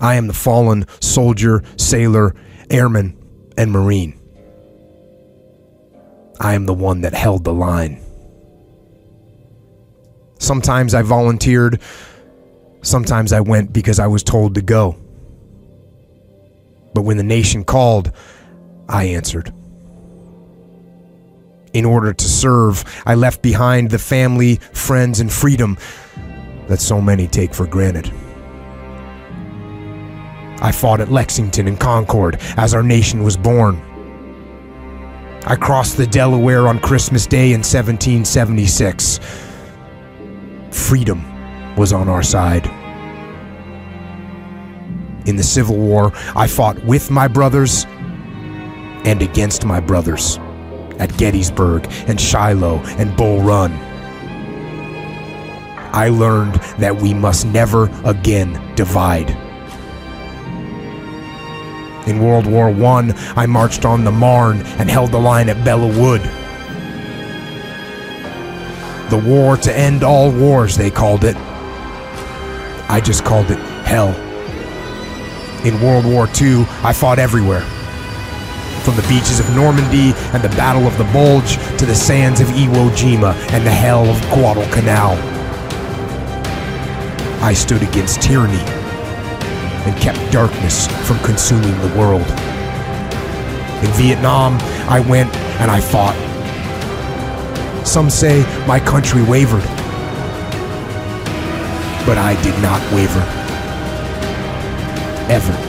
[0.00, 2.34] I am the fallen soldier, sailor,
[2.70, 3.16] airman,
[3.56, 4.18] and marine.
[6.40, 8.00] I am the one that held the line.
[10.38, 11.80] Sometimes I volunteered,
[12.82, 14.96] sometimes I went because I was told to go.
[16.94, 18.12] But when the nation called,
[18.88, 19.52] I answered.
[21.78, 25.78] In order to serve, I left behind the family, friends, and freedom
[26.66, 28.12] that so many take for granted.
[30.60, 33.76] I fought at Lexington and Concord as our nation was born.
[35.46, 39.20] I crossed the Delaware on Christmas Day in 1776.
[40.72, 42.66] Freedom was on our side.
[45.28, 47.84] In the Civil War, I fought with my brothers
[49.04, 50.40] and against my brothers
[50.98, 53.72] at Gettysburg and Shiloh and Bull Run.
[55.92, 59.30] I learned that we must never again divide.
[62.06, 65.88] In World War I, I marched on the Marne and held the line at Belleau
[66.00, 66.22] Wood.
[69.10, 71.36] The war to end all wars, they called it.
[72.90, 74.14] I just called it hell.
[75.66, 77.64] In World War II, I fought everywhere.
[78.88, 82.48] From the beaches of Normandy and the Battle of the Bulge to the sands of
[82.48, 85.12] Iwo Jima and the hell of Guadalcanal.
[87.44, 88.62] I stood against tyranny
[89.84, 92.26] and kept darkness from consuming the world.
[93.84, 94.56] In Vietnam,
[94.88, 96.16] I went and I fought.
[97.86, 99.64] Some say my country wavered,
[102.06, 103.20] but I did not waver.
[105.30, 105.67] Ever.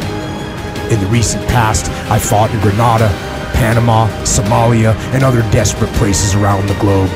[0.89, 3.09] In the recent past, I fought in Grenada,
[3.53, 7.11] Panama, Somalia, and other desperate places around the globe.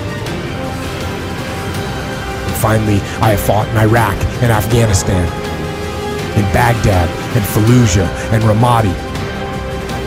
[2.46, 4.14] And finally, I have fought in Iraq
[4.44, 5.26] and Afghanistan,
[6.38, 8.94] in Baghdad and Fallujah and Ramadi.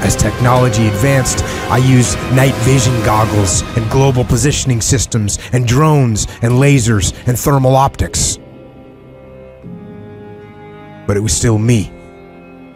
[0.05, 6.53] As technology advanced, I used night vision goggles and global positioning systems and drones and
[6.53, 8.39] lasers and thermal optics.
[11.09, 11.96] But it was still me.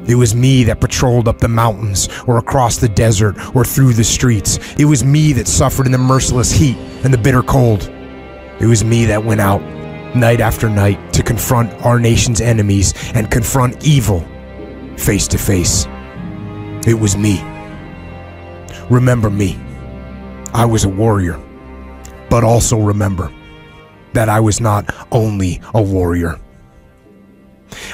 [0.06, 4.04] It was me that patrolled up the mountains or across the desert or through the
[4.04, 4.58] streets.
[4.78, 7.88] It was me that suffered in the merciless heat and the bitter cold.
[8.60, 9.62] It was me that went out
[10.16, 14.26] night after night to confront our nation's enemies and confront evil
[14.96, 15.86] face to face.
[16.86, 17.40] It was me.
[18.90, 19.58] Remember me.
[20.52, 21.38] I was a warrior.
[22.28, 23.32] But also remember
[24.12, 26.40] that I was not only a warrior.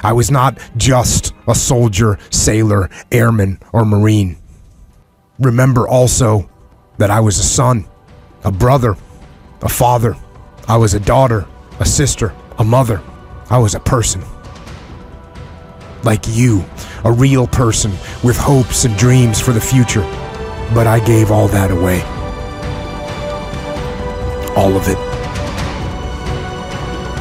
[0.03, 4.37] I was not just a soldier, sailor, airman, or marine.
[5.39, 6.49] Remember also
[6.99, 7.87] that I was a son,
[8.45, 8.97] a brother,
[9.63, 10.17] a father.
[10.69, 11.47] I was a daughter,
[11.79, 13.03] a sister, a mother.
[13.51, 14.23] I was a person.
[16.03, 16.65] Like you,
[17.05, 20.03] a real person with hopes and dreams for the future.
[20.75, 22.03] But I gave all that away.
[24.57, 25.16] All of it.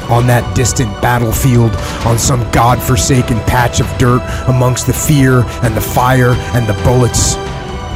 [0.10, 1.72] On that distant battlefield,
[2.06, 7.36] on some god-forsaken patch of dirt amongst the fear and the fire and the bullets,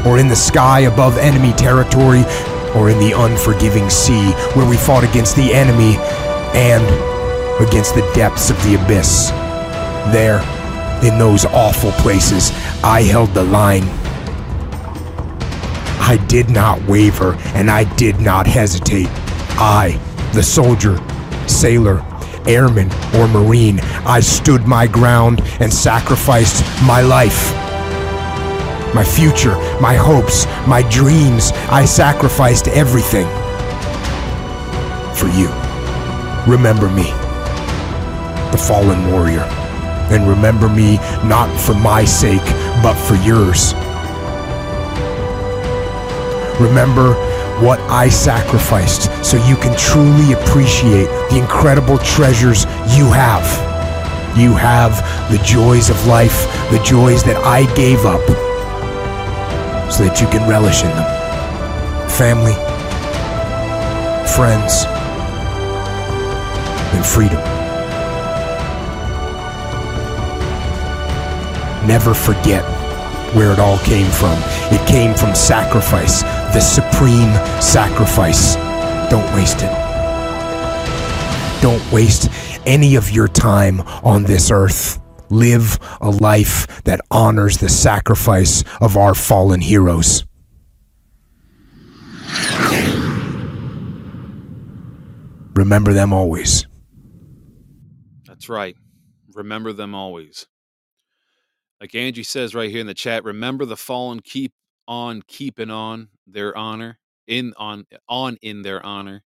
[0.06, 2.24] or in the sky above enemy territory,
[2.76, 5.98] or in the unforgiving sea where we fought against the enemy
[6.56, 6.84] and
[7.62, 9.30] against the depths of the abyss.
[10.12, 10.40] There,
[11.04, 12.52] in those awful places,
[12.84, 13.84] I held the line.
[16.02, 19.10] I did not waver and I did not hesitate.
[19.62, 20.00] I,
[20.34, 20.98] the soldier,
[21.50, 22.06] sailor,
[22.46, 27.54] airman, or marine, I stood my ground and sacrificed my life.
[28.94, 33.28] My future, my hopes, my dreams, I sacrificed everything.
[35.16, 35.50] For you.
[36.52, 37.12] Remember me,
[38.52, 39.48] the fallen warrior.
[40.12, 42.46] And remember me not for my sake,
[42.82, 43.74] but for yours.
[46.60, 47.14] Remember
[47.62, 53.46] what I sacrificed so you can truly appreciate the incredible treasures you have.
[54.38, 54.96] You have
[55.32, 58.26] the joys of life, the joys that I gave up,
[59.92, 62.10] so that you can relish in them.
[62.10, 62.54] Family,
[64.36, 64.86] friends,
[66.96, 67.44] and freedom.
[71.86, 72.64] Never forget
[73.36, 74.38] where it all came from.
[74.72, 76.24] It came from sacrifice,
[76.54, 78.56] the supreme sacrifice.
[79.10, 79.72] Don't waste it.
[81.62, 82.30] Don't waste
[82.66, 85.00] any of your time on this earth.
[85.30, 90.26] Live a life that honors the sacrifice of our fallen heroes.
[95.56, 96.66] Remember them always.
[98.26, 98.76] That's right.
[99.36, 100.48] Remember them always.
[101.82, 104.54] Like Angie says right here in the chat, remember the fallen keep
[104.88, 109.24] on keeping on their honor, in on on in their honor,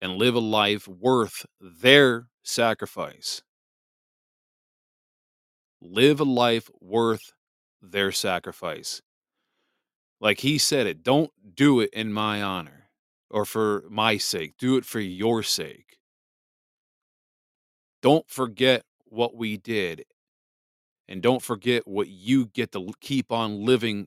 [0.00, 3.42] and live a life worth their sacrifice.
[5.80, 7.32] Live a life worth
[7.82, 9.00] their sacrifice.
[10.20, 12.90] Like he said it, don't do it in my honor
[13.30, 14.54] or for my sake.
[14.58, 15.98] Do it for your sake.
[18.02, 20.04] Don't forget what we did.
[21.08, 24.06] And don't forget what you get to keep on living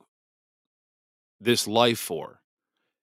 [1.44, 2.42] this life for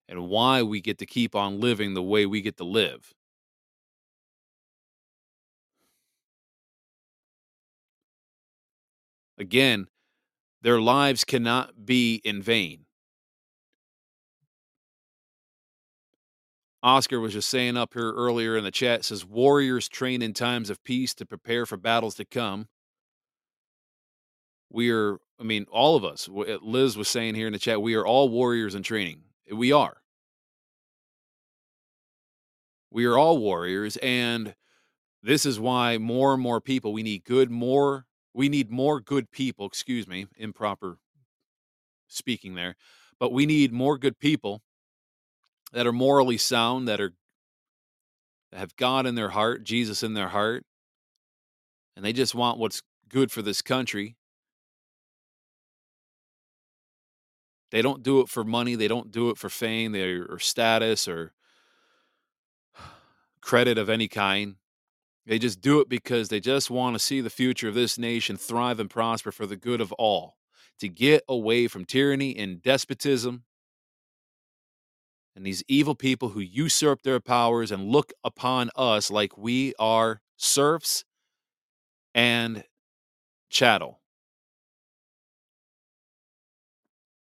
[0.09, 3.15] and why we get to keep on living the way we get to live.
[9.39, 9.87] Again,
[10.63, 12.85] their lives cannot be in vain.
[16.83, 20.71] Oscar was just saying up here earlier in the chat says warriors train in times
[20.71, 22.69] of peace to prepare for battles to come.
[24.71, 27.95] We are, I mean, all of us, Liz was saying here in the chat, we
[27.95, 29.23] are all warriors in training.
[29.53, 29.97] We are.
[32.91, 33.97] We are all warriors.
[33.99, 34.55] And
[35.23, 39.31] this is why more and more people, we need good, more, we need more good
[39.31, 40.99] people, excuse me, improper
[42.07, 42.77] speaking there,
[43.19, 44.63] but we need more good people
[45.73, 47.13] that are morally sound, that are
[48.51, 50.65] that have God in their heart, Jesus in their heart,
[51.95, 54.17] and they just want what's good for this country.
[57.71, 61.07] They don't do it for money, they don't do it for fame, they or status
[61.07, 61.33] or
[63.41, 64.57] credit of any kind.
[65.27, 68.37] They just do it because they just want to see the future of this nation
[68.37, 70.37] thrive and prosper for the good of all,
[70.81, 73.45] to get away from tyranny and despotism
[75.37, 80.21] and these evil people who usurp their powers and look upon us like we are
[80.37, 81.05] serfs
[82.15, 82.65] and
[83.49, 84.00] chattel.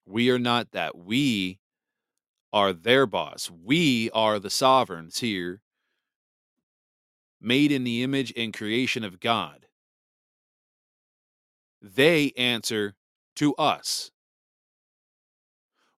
[0.05, 0.97] We are not that.
[0.97, 1.59] We
[2.53, 3.49] are their boss.
[3.49, 5.61] We are the sovereigns here,
[7.39, 9.67] made in the image and creation of God.
[11.81, 12.95] They answer
[13.37, 14.11] to us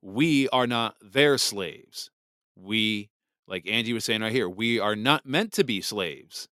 [0.03, 2.11] we are not their slaves.
[2.55, 3.09] We,
[3.47, 6.49] like Angie was saying right here, we are not meant to be slaves.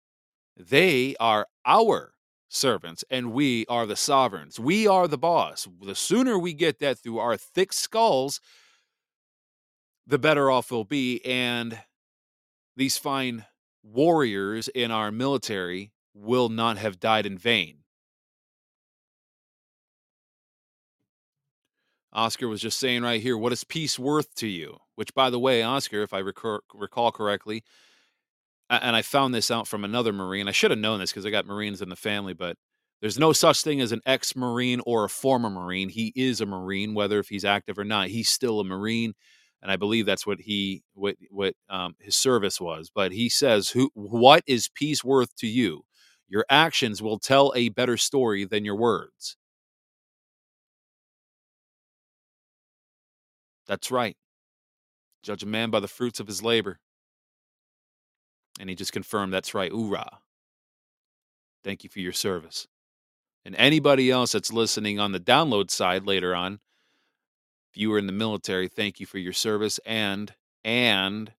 [0.57, 2.14] They are our
[2.55, 4.61] servants and we are the sovereigns.
[4.61, 5.67] We are the boss.
[5.83, 8.41] The sooner we get that through our thick skulls,
[10.07, 11.25] the better off we'll be.
[11.25, 11.81] And
[12.77, 13.45] these fine
[13.83, 17.79] warriors in our military will not have died in vain.
[22.13, 24.79] Oscar was just saying right here, what is peace worth to you?
[24.95, 27.65] Which, by the way, Oscar, if I recall, correctly,
[28.71, 30.49] and I found this out from another Marine.
[30.49, 32.57] I should have known this because I got Marines in the family, but
[33.01, 35.89] there's no such thing as an ex Marine or a former Marine.
[35.91, 38.09] He is a Marine, whether if he's active or not.
[38.09, 39.15] He's still a Marine,
[39.62, 42.91] and I believe that's what he what what um, his service was.
[42.95, 43.91] But he says, "Who?
[43.95, 45.83] What is peace worth to you?
[46.29, 49.37] Your actions will tell a better story than your words."
[53.67, 54.17] That's right.
[55.25, 56.79] Judge a man by the fruits of his labor.
[58.61, 59.73] And he just confirmed that's right.
[59.73, 60.19] Oorah.
[61.63, 62.69] Thank you for your service.
[63.45, 66.61] And anybody else that's listening on the download side later on,
[67.71, 69.81] if you were in the military, thank you for your service.
[69.85, 70.35] And,
[70.65, 71.33] and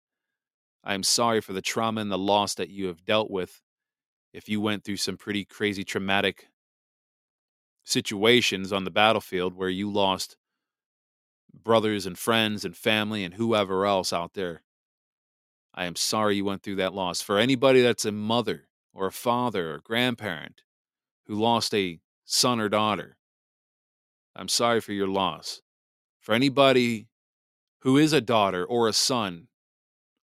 [0.83, 3.61] I'm sorry for the trauma and the loss that you have dealt with.
[4.33, 6.49] If you went through some pretty crazy traumatic
[7.85, 10.35] situations on the battlefield where you lost
[11.63, 14.61] brothers and friends and family and whoever else out there.
[15.75, 17.21] I am sorry you went through that loss.
[17.21, 20.61] For anybody that's a mother or a father or grandparent
[21.25, 23.17] who lost a son or daughter,
[24.35, 25.61] I'm sorry for your loss.
[26.21, 27.07] For anybody
[27.79, 29.47] who is a daughter or a son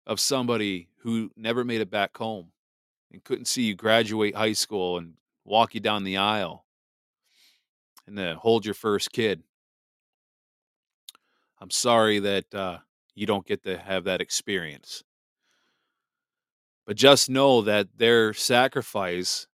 [0.08, 2.52] of somebody who never made it back home
[3.12, 6.66] and couldn't see you graduate high school and walk you down the aisle
[8.08, 9.44] and then hold your first kid.
[11.60, 12.78] I'm sorry that uh,
[13.16, 15.04] you don't get to have that experience.
[16.86, 19.48] But just know that their sacrifice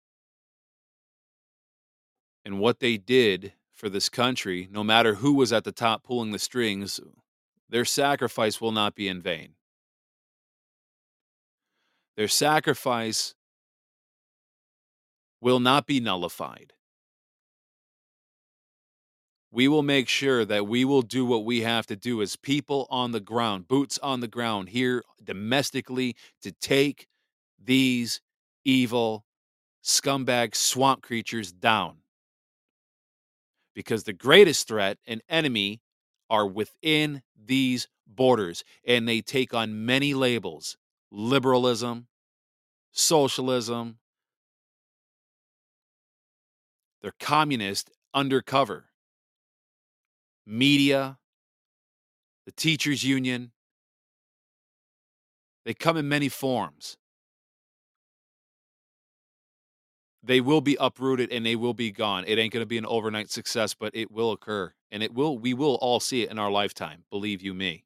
[2.45, 6.31] and what they did for this country, no matter who was at the top pulling
[6.31, 6.99] the strings,
[7.69, 9.49] their sacrifice will not be in vain.
[12.15, 13.35] Their sacrifice
[15.41, 16.73] will not be nullified
[19.51, 22.85] we will make sure that we will do what we have to do as people
[22.89, 27.07] on the ground, boots on the ground here domestically to take
[27.63, 28.21] these
[28.63, 29.25] evil
[29.83, 31.97] scumbag swamp creatures down.
[33.73, 35.81] Because the greatest threat and enemy
[36.29, 40.77] are within these borders, and they take on many labels
[41.11, 42.07] liberalism,
[42.91, 43.99] socialism,
[47.01, 48.87] they're communist undercover
[50.47, 51.17] media,
[52.45, 53.51] the teachers' union.
[55.65, 56.97] They come in many forms.
[60.27, 62.25] They will be uprooted and they will be gone.
[62.27, 64.73] It ain't going to be an overnight success, but it will occur.
[64.91, 67.85] And it will we will all see it in our lifetime, believe you me.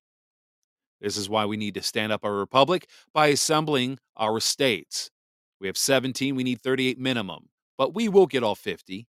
[0.99, 5.11] This is why we need to stand up our republic by assembling our states.
[5.59, 9.07] We have 17, we need 38 minimum, but we will get all 50.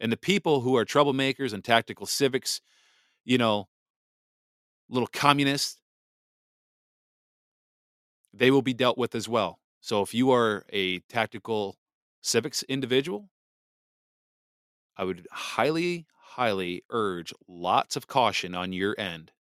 [0.00, 2.60] And the people who are troublemakers and tactical civics,
[3.24, 3.68] you know,
[4.88, 5.78] little communists,
[8.32, 9.60] they will be dealt with as well.
[9.80, 11.76] So if you are a tactical
[12.24, 13.28] civics individual,
[14.96, 19.32] I would highly, highly urge lots of caution on your end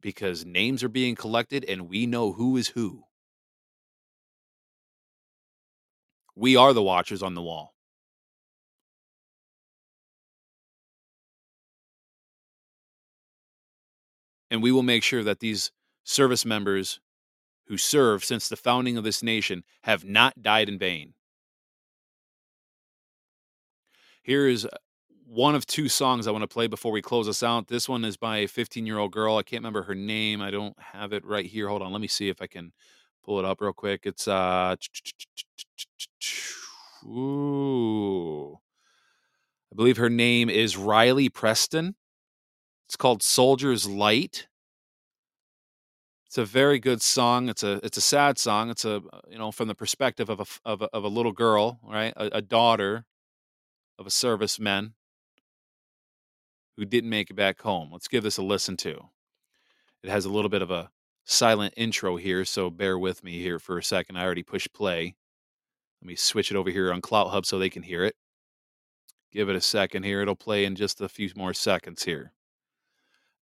[0.00, 3.04] because names are being collected and we know who is who.
[6.36, 7.74] We are the watchers on the wall.
[14.50, 15.72] And we will make sure that these
[16.04, 17.00] service members
[17.66, 21.14] who served since the founding of this nation have not died in vain.
[24.22, 24.66] Here is
[25.26, 27.68] one of two songs I want to play before we close us out.
[27.68, 29.36] This one is by a 15 year old girl.
[29.36, 30.40] I can't remember her name.
[30.40, 31.68] I don't have it right here.
[31.68, 31.92] Hold on.
[31.92, 32.72] Let me see if I can
[33.22, 34.02] pull it up real quick.
[34.04, 34.76] It's, uh,
[37.06, 38.58] ooh.
[39.72, 41.96] I believe her name is Riley Preston.
[42.86, 44.46] It's called Soldier's Light.
[46.34, 47.48] It's a very good song.
[47.48, 48.68] It's a it's a sad song.
[48.68, 51.78] It's a you know from the perspective of a of a, of a little girl,
[51.84, 52.12] right?
[52.16, 53.04] A, a daughter
[54.00, 54.94] of a serviceman
[56.76, 57.90] who didn't make it back home.
[57.92, 59.10] Let's give this a listen to.
[60.02, 60.90] It has a little bit of a
[61.24, 64.16] silent intro here, so bear with me here for a second.
[64.16, 65.14] I already pushed play.
[66.02, 68.16] Let me switch it over here on CloutHub so they can hear it.
[69.30, 70.20] Give it a second here.
[70.20, 72.32] It'll play in just a few more seconds here.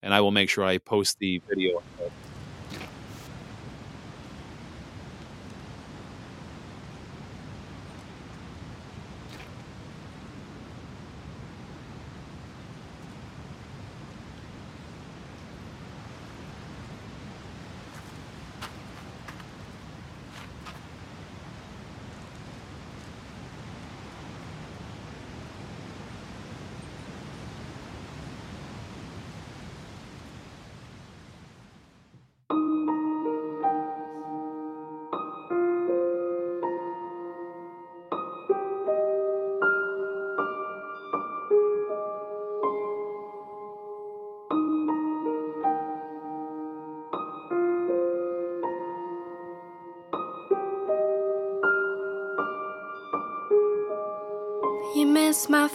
[0.03, 1.81] And I will make sure I post the video.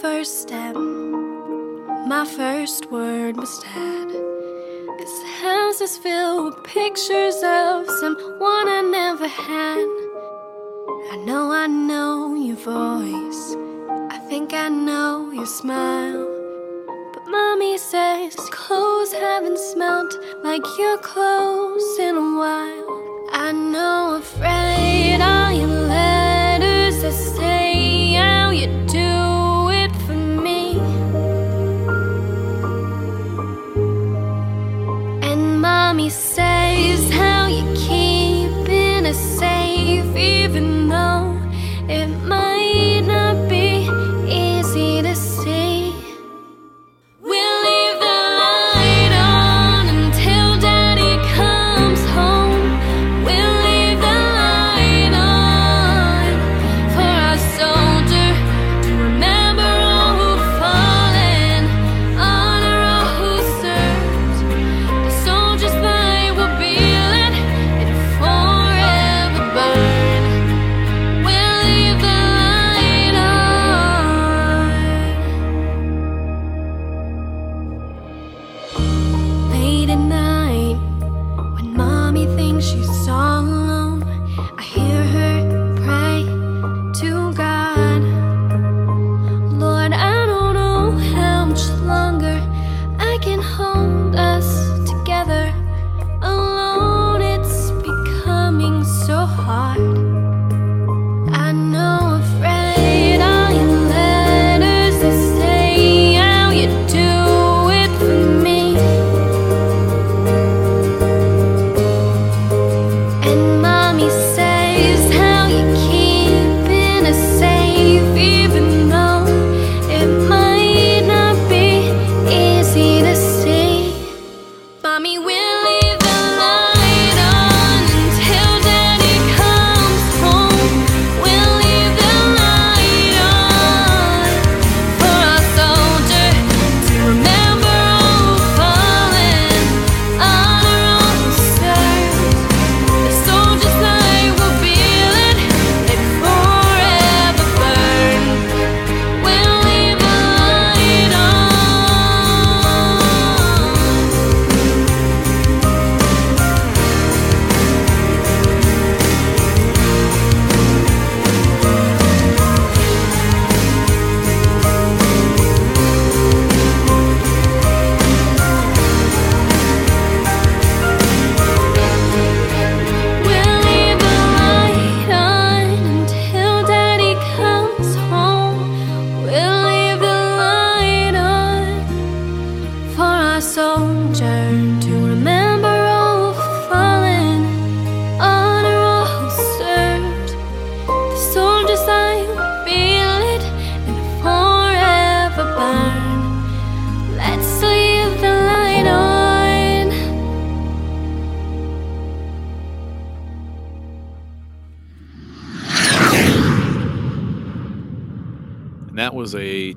[0.07, 0.77] First step.
[2.07, 4.09] My first word was dad.
[5.01, 9.89] This house is filled with pictures of someone I never had.
[11.13, 13.45] I know I know your voice.
[14.17, 16.25] I think I know your smile.
[17.13, 20.13] But mommy says clothes haven't smelt
[20.45, 22.87] like your clothes in a while.
[23.33, 24.06] I know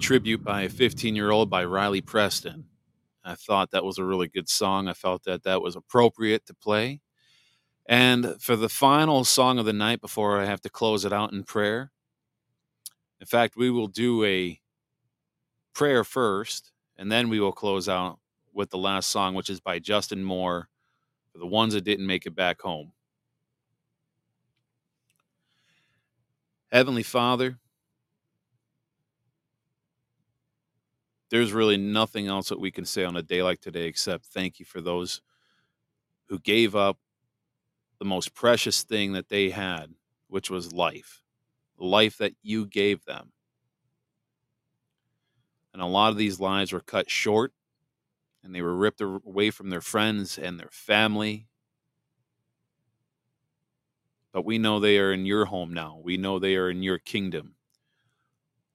[0.09, 2.65] tribute by a 15 year old by Riley Preston.
[3.23, 4.87] I thought that was a really good song.
[4.87, 7.01] I felt that that was appropriate to play.
[7.85, 11.31] And for the final song of the night before I have to close it out
[11.31, 11.91] in prayer,
[13.19, 14.59] in fact, we will do a
[15.75, 18.17] prayer first, and then we will close out
[18.51, 20.69] with the last song, which is by Justin Moore
[21.31, 22.93] for the ones that didn't make it back home.
[26.71, 27.59] Heavenly Father,
[31.29, 34.59] there's really nothing else that we can say on a day like today except thank
[34.59, 35.21] you for those
[36.27, 36.97] who gave up
[37.99, 39.93] the most precious thing that they had,
[40.27, 41.21] which was life,
[41.77, 43.31] the life that you gave them.
[45.73, 47.53] And a lot of these lives were cut short
[48.43, 51.47] and they were ripped away from their friends and their family.
[54.31, 55.99] But we know they are in your home now.
[56.03, 57.55] We know they are in your kingdom.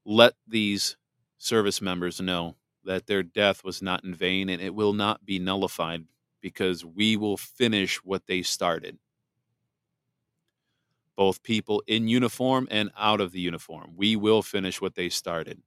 [0.05, 0.97] Let these
[1.39, 5.39] service members know that their death was not in vain and it will not be
[5.39, 6.05] nullified
[6.41, 8.99] because we will finish what they started.
[11.17, 13.93] Both people in uniform and out of the uniform.
[13.97, 15.63] We will finish what they started.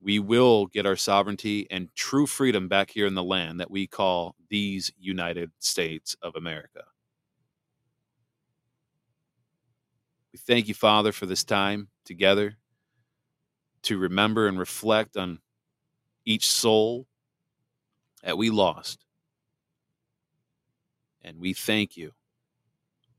[0.00, 3.86] We will get our sovereignty and true freedom back here in the land that we
[3.86, 6.84] call these United States of America.
[10.32, 12.56] We thank you, Father, for this time together
[13.82, 15.40] to remember and reflect on
[16.24, 17.06] each soul
[18.22, 19.04] that we lost.
[21.22, 22.12] And we thank you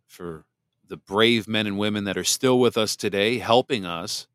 [0.07, 0.45] for
[0.87, 4.27] the brave men and women that are still with us today, helping us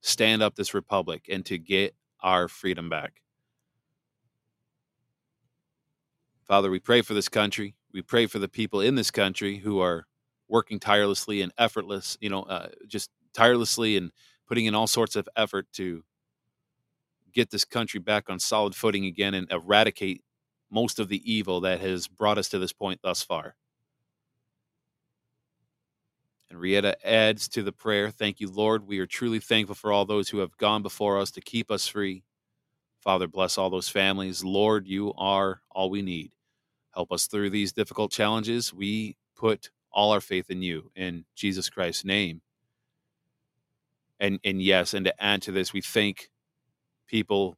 [0.00, 3.20] stand up this republic and to get our freedom back.
[6.46, 7.74] Father, we pray for this country.
[7.92, 10.06] We pray for the people in this country who are
[10.48, 14.12] working tirelessly and effortless, you know, uh, just tirelessly and
[14.46, 16.04] putting in all sorts of effort to
[17.32, 20.22] get this country back on solid footing again and eradicate
[20.70, 23.56] most of the evil that has brought us to this point thus far.
[26.50, 28.86] And Rieta adds to the prayer Thank you, Lord.
[28.86, 31.86] We are truly thankful for all those who have gone before us to keep us
[31.86, 32.22] free.
[33.00, 34.44] Father, bless all those families.
[34.44, 36.32] Lord, you are all we need.
[36.94, 38.72] Help us through these difficult challenges.
[38.72, 40.90] We put all our faith in you.
[40.94, 42.40] In Jesus Christ's name
[44.20, 46.30] and and yes, and to add to this, we thank
[47.06, 47.56] people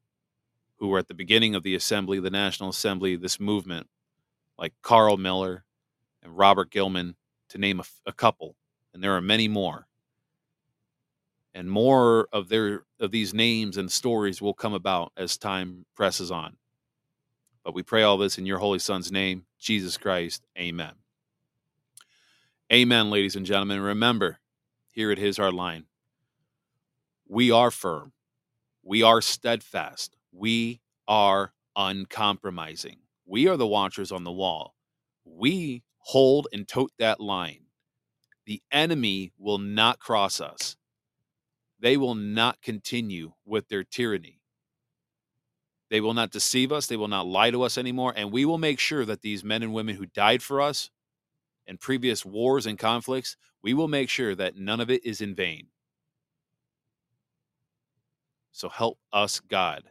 [0.78, 3.88] who were at the beginning of the assembly, the National Assembly, this movement,
[4.58, 5.64] like Carl Miller
[6.22, 7.16] and Robert Gilman,
[7.48, 8.56] to name a, a couple,
[8.92, 9.86] and there are many more.
[11.54, 16.30] And more of their of these names and stories will come about as time presses
[16.30, 16.56] on.
[17.64, 20.46] But we pray all this in your holy son's name, Jesus Christ.
[20.58, 20.92] Amen.
[22.72, 23.80] Amen, ladies and gentlemen.
[23.80, 24.38] Remember,
[24.92, 25.84] here at His Hardline,
[27.28, 28.12] we are firm.
[28.82, 30.16] We are steadfast.
[30.32, 32.98] We are uncompromising.
[33.26, 34.74] We are the watchers on the wall.
[35.24, 37.66] We hold and tote that line.
[38.46, 40.76] The enemy will not cross us.
[41.80, 44.40] They will not continue with their tyranny.
[45.90, 46.86] They will not deceive us.
[46.86, 48.12] They will not lie to us anymore.
[48.16, 50.90] And we will make sure that these men and women who died for us
[51.66, 55.34] in previous wars and conflicts, we will make sure that none of it is in
[55.34, 55.68] vain.
[58.56, 59.82] So help us, God.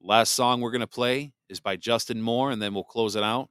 [0.00, 3.22] Last song we're going to play is by Justin Moore, and then we'll close it
[3.22, 3.50] out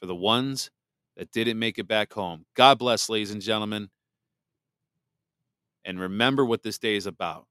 [0.00, 0.70] for the ones
[1.14, 2.46] that didn't make it back home.
[2.56, 3.90] God bless, ladies and gentlemen.
[5.84, 7.46] And remember what this day is about.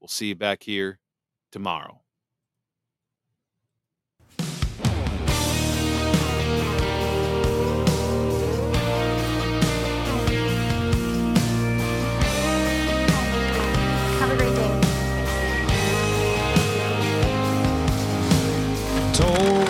[0.00, 0.98] We'll see you back here
[1.52, 2.00] tomorrow.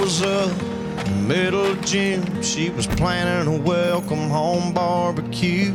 [0.07, 0.57] Was up
[1.27, 2.41] middle June.
[2.41, 5.73] She was planning a welcome home barbecue,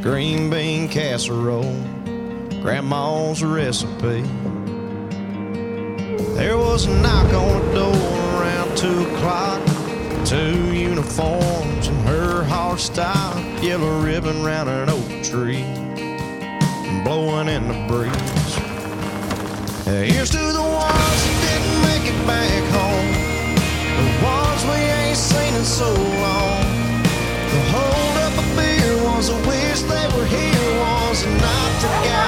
[0.00, 1.78] green bean casserole,
[2.62, 4.22] grandma's recipe.
[6.32, 9.60] There was a knock on the door around two o'clock.
[10.24, 15.62] Two uniforms and her hard style, yellow ribbon round an oak tree,
[17.04, 18.54] blowing in the breeze.
[19.84, 23.07] Here's to the ones that didn't make it back home.
[24.18, 26.62] The ones we ain't seen in so long.
[27.52, 32.27] The hold up a beer was a wish they were here, was a not forgotten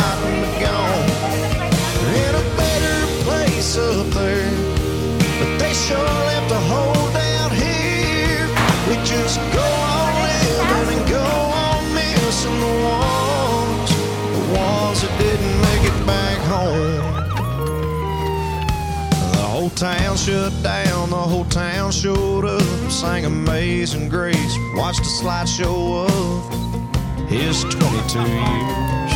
[19.68, 27.28] town shut down, the whole town showed up, sang Amazing Grace, watched a slideshow of
[27.28, 29.12] his 22 years.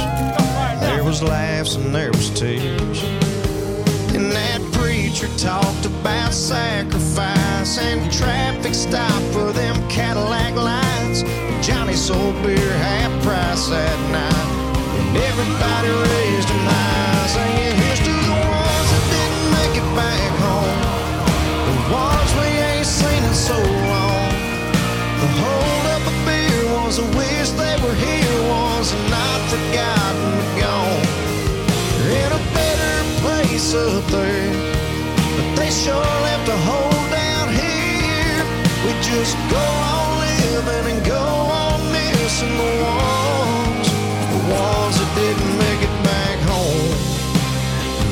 [0.80, 3.02] There was laughs and there was tears.
[4.12, 11.22] And that preacher talked about sacrifice and traffic stop for them Cadillac lights.
[11.66, 14.50] Johnny sold beer half price that night.
[14.98, 17.73] And everybody raised an eye, singing,
[19.94, 20.78] back home.
[21.68, 24.30] The ones we ain't seen in so long.
[25.20, 31.06] The hold up a beer was a wish they were here, was not forgotten, gone.
[32.22, 34.52] In a better place up there,
[35.36, 38.40] but they sure left a hole down here.
[38.84, 39.64] We just go
[39.94, 41.24] on living and go
[41.62, 43.88] on missing the ones,
[44.34, 46.92] the ones that didn't make it back home.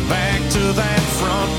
[0.09, 1.52] Back to that front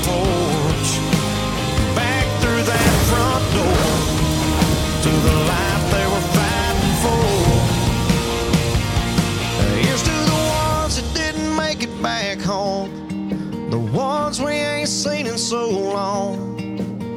[13.94, 16.56] ones we ain't seen in so long.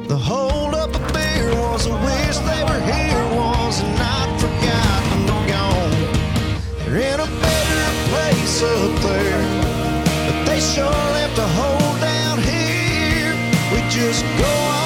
[0.06, 5.90] The hold up a beer was a wish they were here, was not forgotten, gone.
[6.84, 9.42] They're in a better place up there,
[10.26, 13.34] but they sure left a hole down here.
[13.72, 14.77] We just go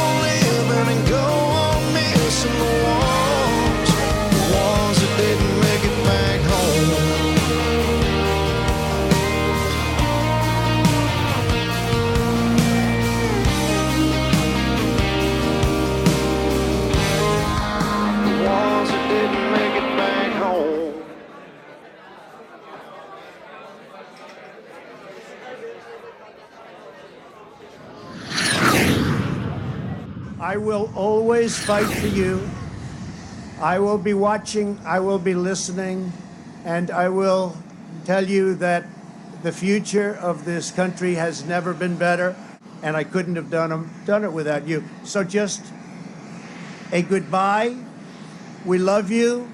[30.53, 32.47] I will always fight for you.
[33.59, 36.13] I will be watching, I will be listening,
[36.67, 37.57] and I will
[38.05, 38.85] tell you that
[39.43, 42.37] the future of this country has never been better,
[42.83, 44.85] and I couldn't have done, done it without you.
[45.05, 45.63] So just
[46.93, 47.75] a goodbye.
[48.67, 49.51] We love you.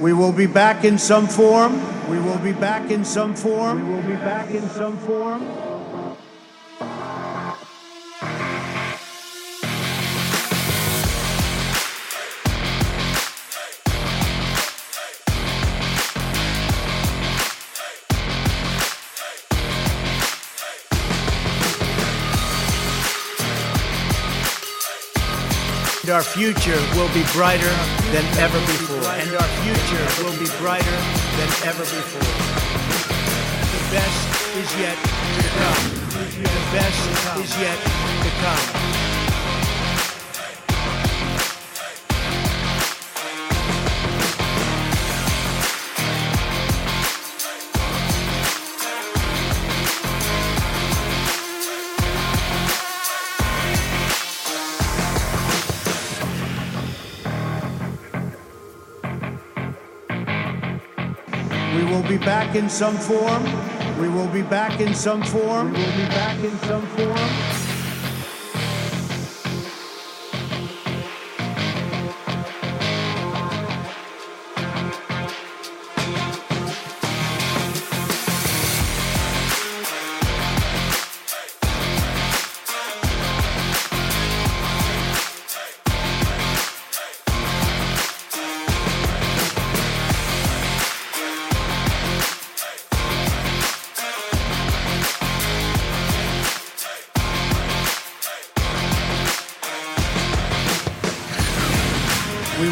[0.00, 1.74] We will be back in some form.
[2.08, 3.86] We will be back in some form.
[3.86, 5.71] We will be back in some form.
[26.22, 27.74] Our future will be brighter
[28.12, 29.10] than ever before.
[29.18, 30.98] And our future will be brighter
[31.36, 32.22] than ever before.
[33.72, 35.84] The best is yet to come.
[36.38, 37.78] The best is yet
[38.22, 39.01] to come.
[62.24, 63.44] Back in some form.
[63.98, 65.72] We will be back in some form.
[65.72, 67.51] We will be back in some form.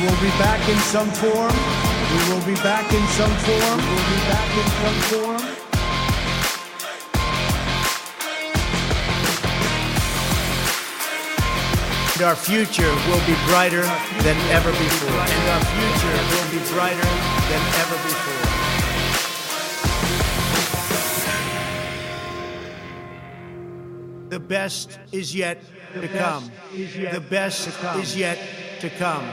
[0.02, 1.52] Will be back in some form.
[2.10, 3.78] We will be back in some form.
[3.78, 5.42] We will be back in some form.
[12.14, 13.82] And our future will be brighter
[14.24, 15.20] than ever before.
[15.20, 17.10] And our future will be brighter
[17.50, 18.50] than ever before.
[24.30, 25.62] The best is yet
[25.94, 26.50] to come.
[26.72, 28.38] The best is yet
[28.80, 29.28] to come.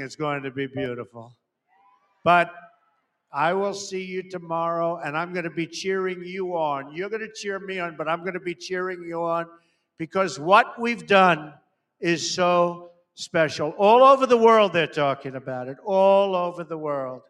[0.00, 1.32] It's going to be beautiful.
[2.24, 2.52] But
[3.32, 6.94] I will see you tomorrow, and I'm going to be cheering you on.
[6.94, 9.46] You're going to cheer me on, but I'm going to be cheering you on
[9.98, 11.54] because what we've done
[12.00, 13.70] is so special.
[13.78, 15.78] All over the world, they're talking about it.
[15.84, 17.22] All over the world.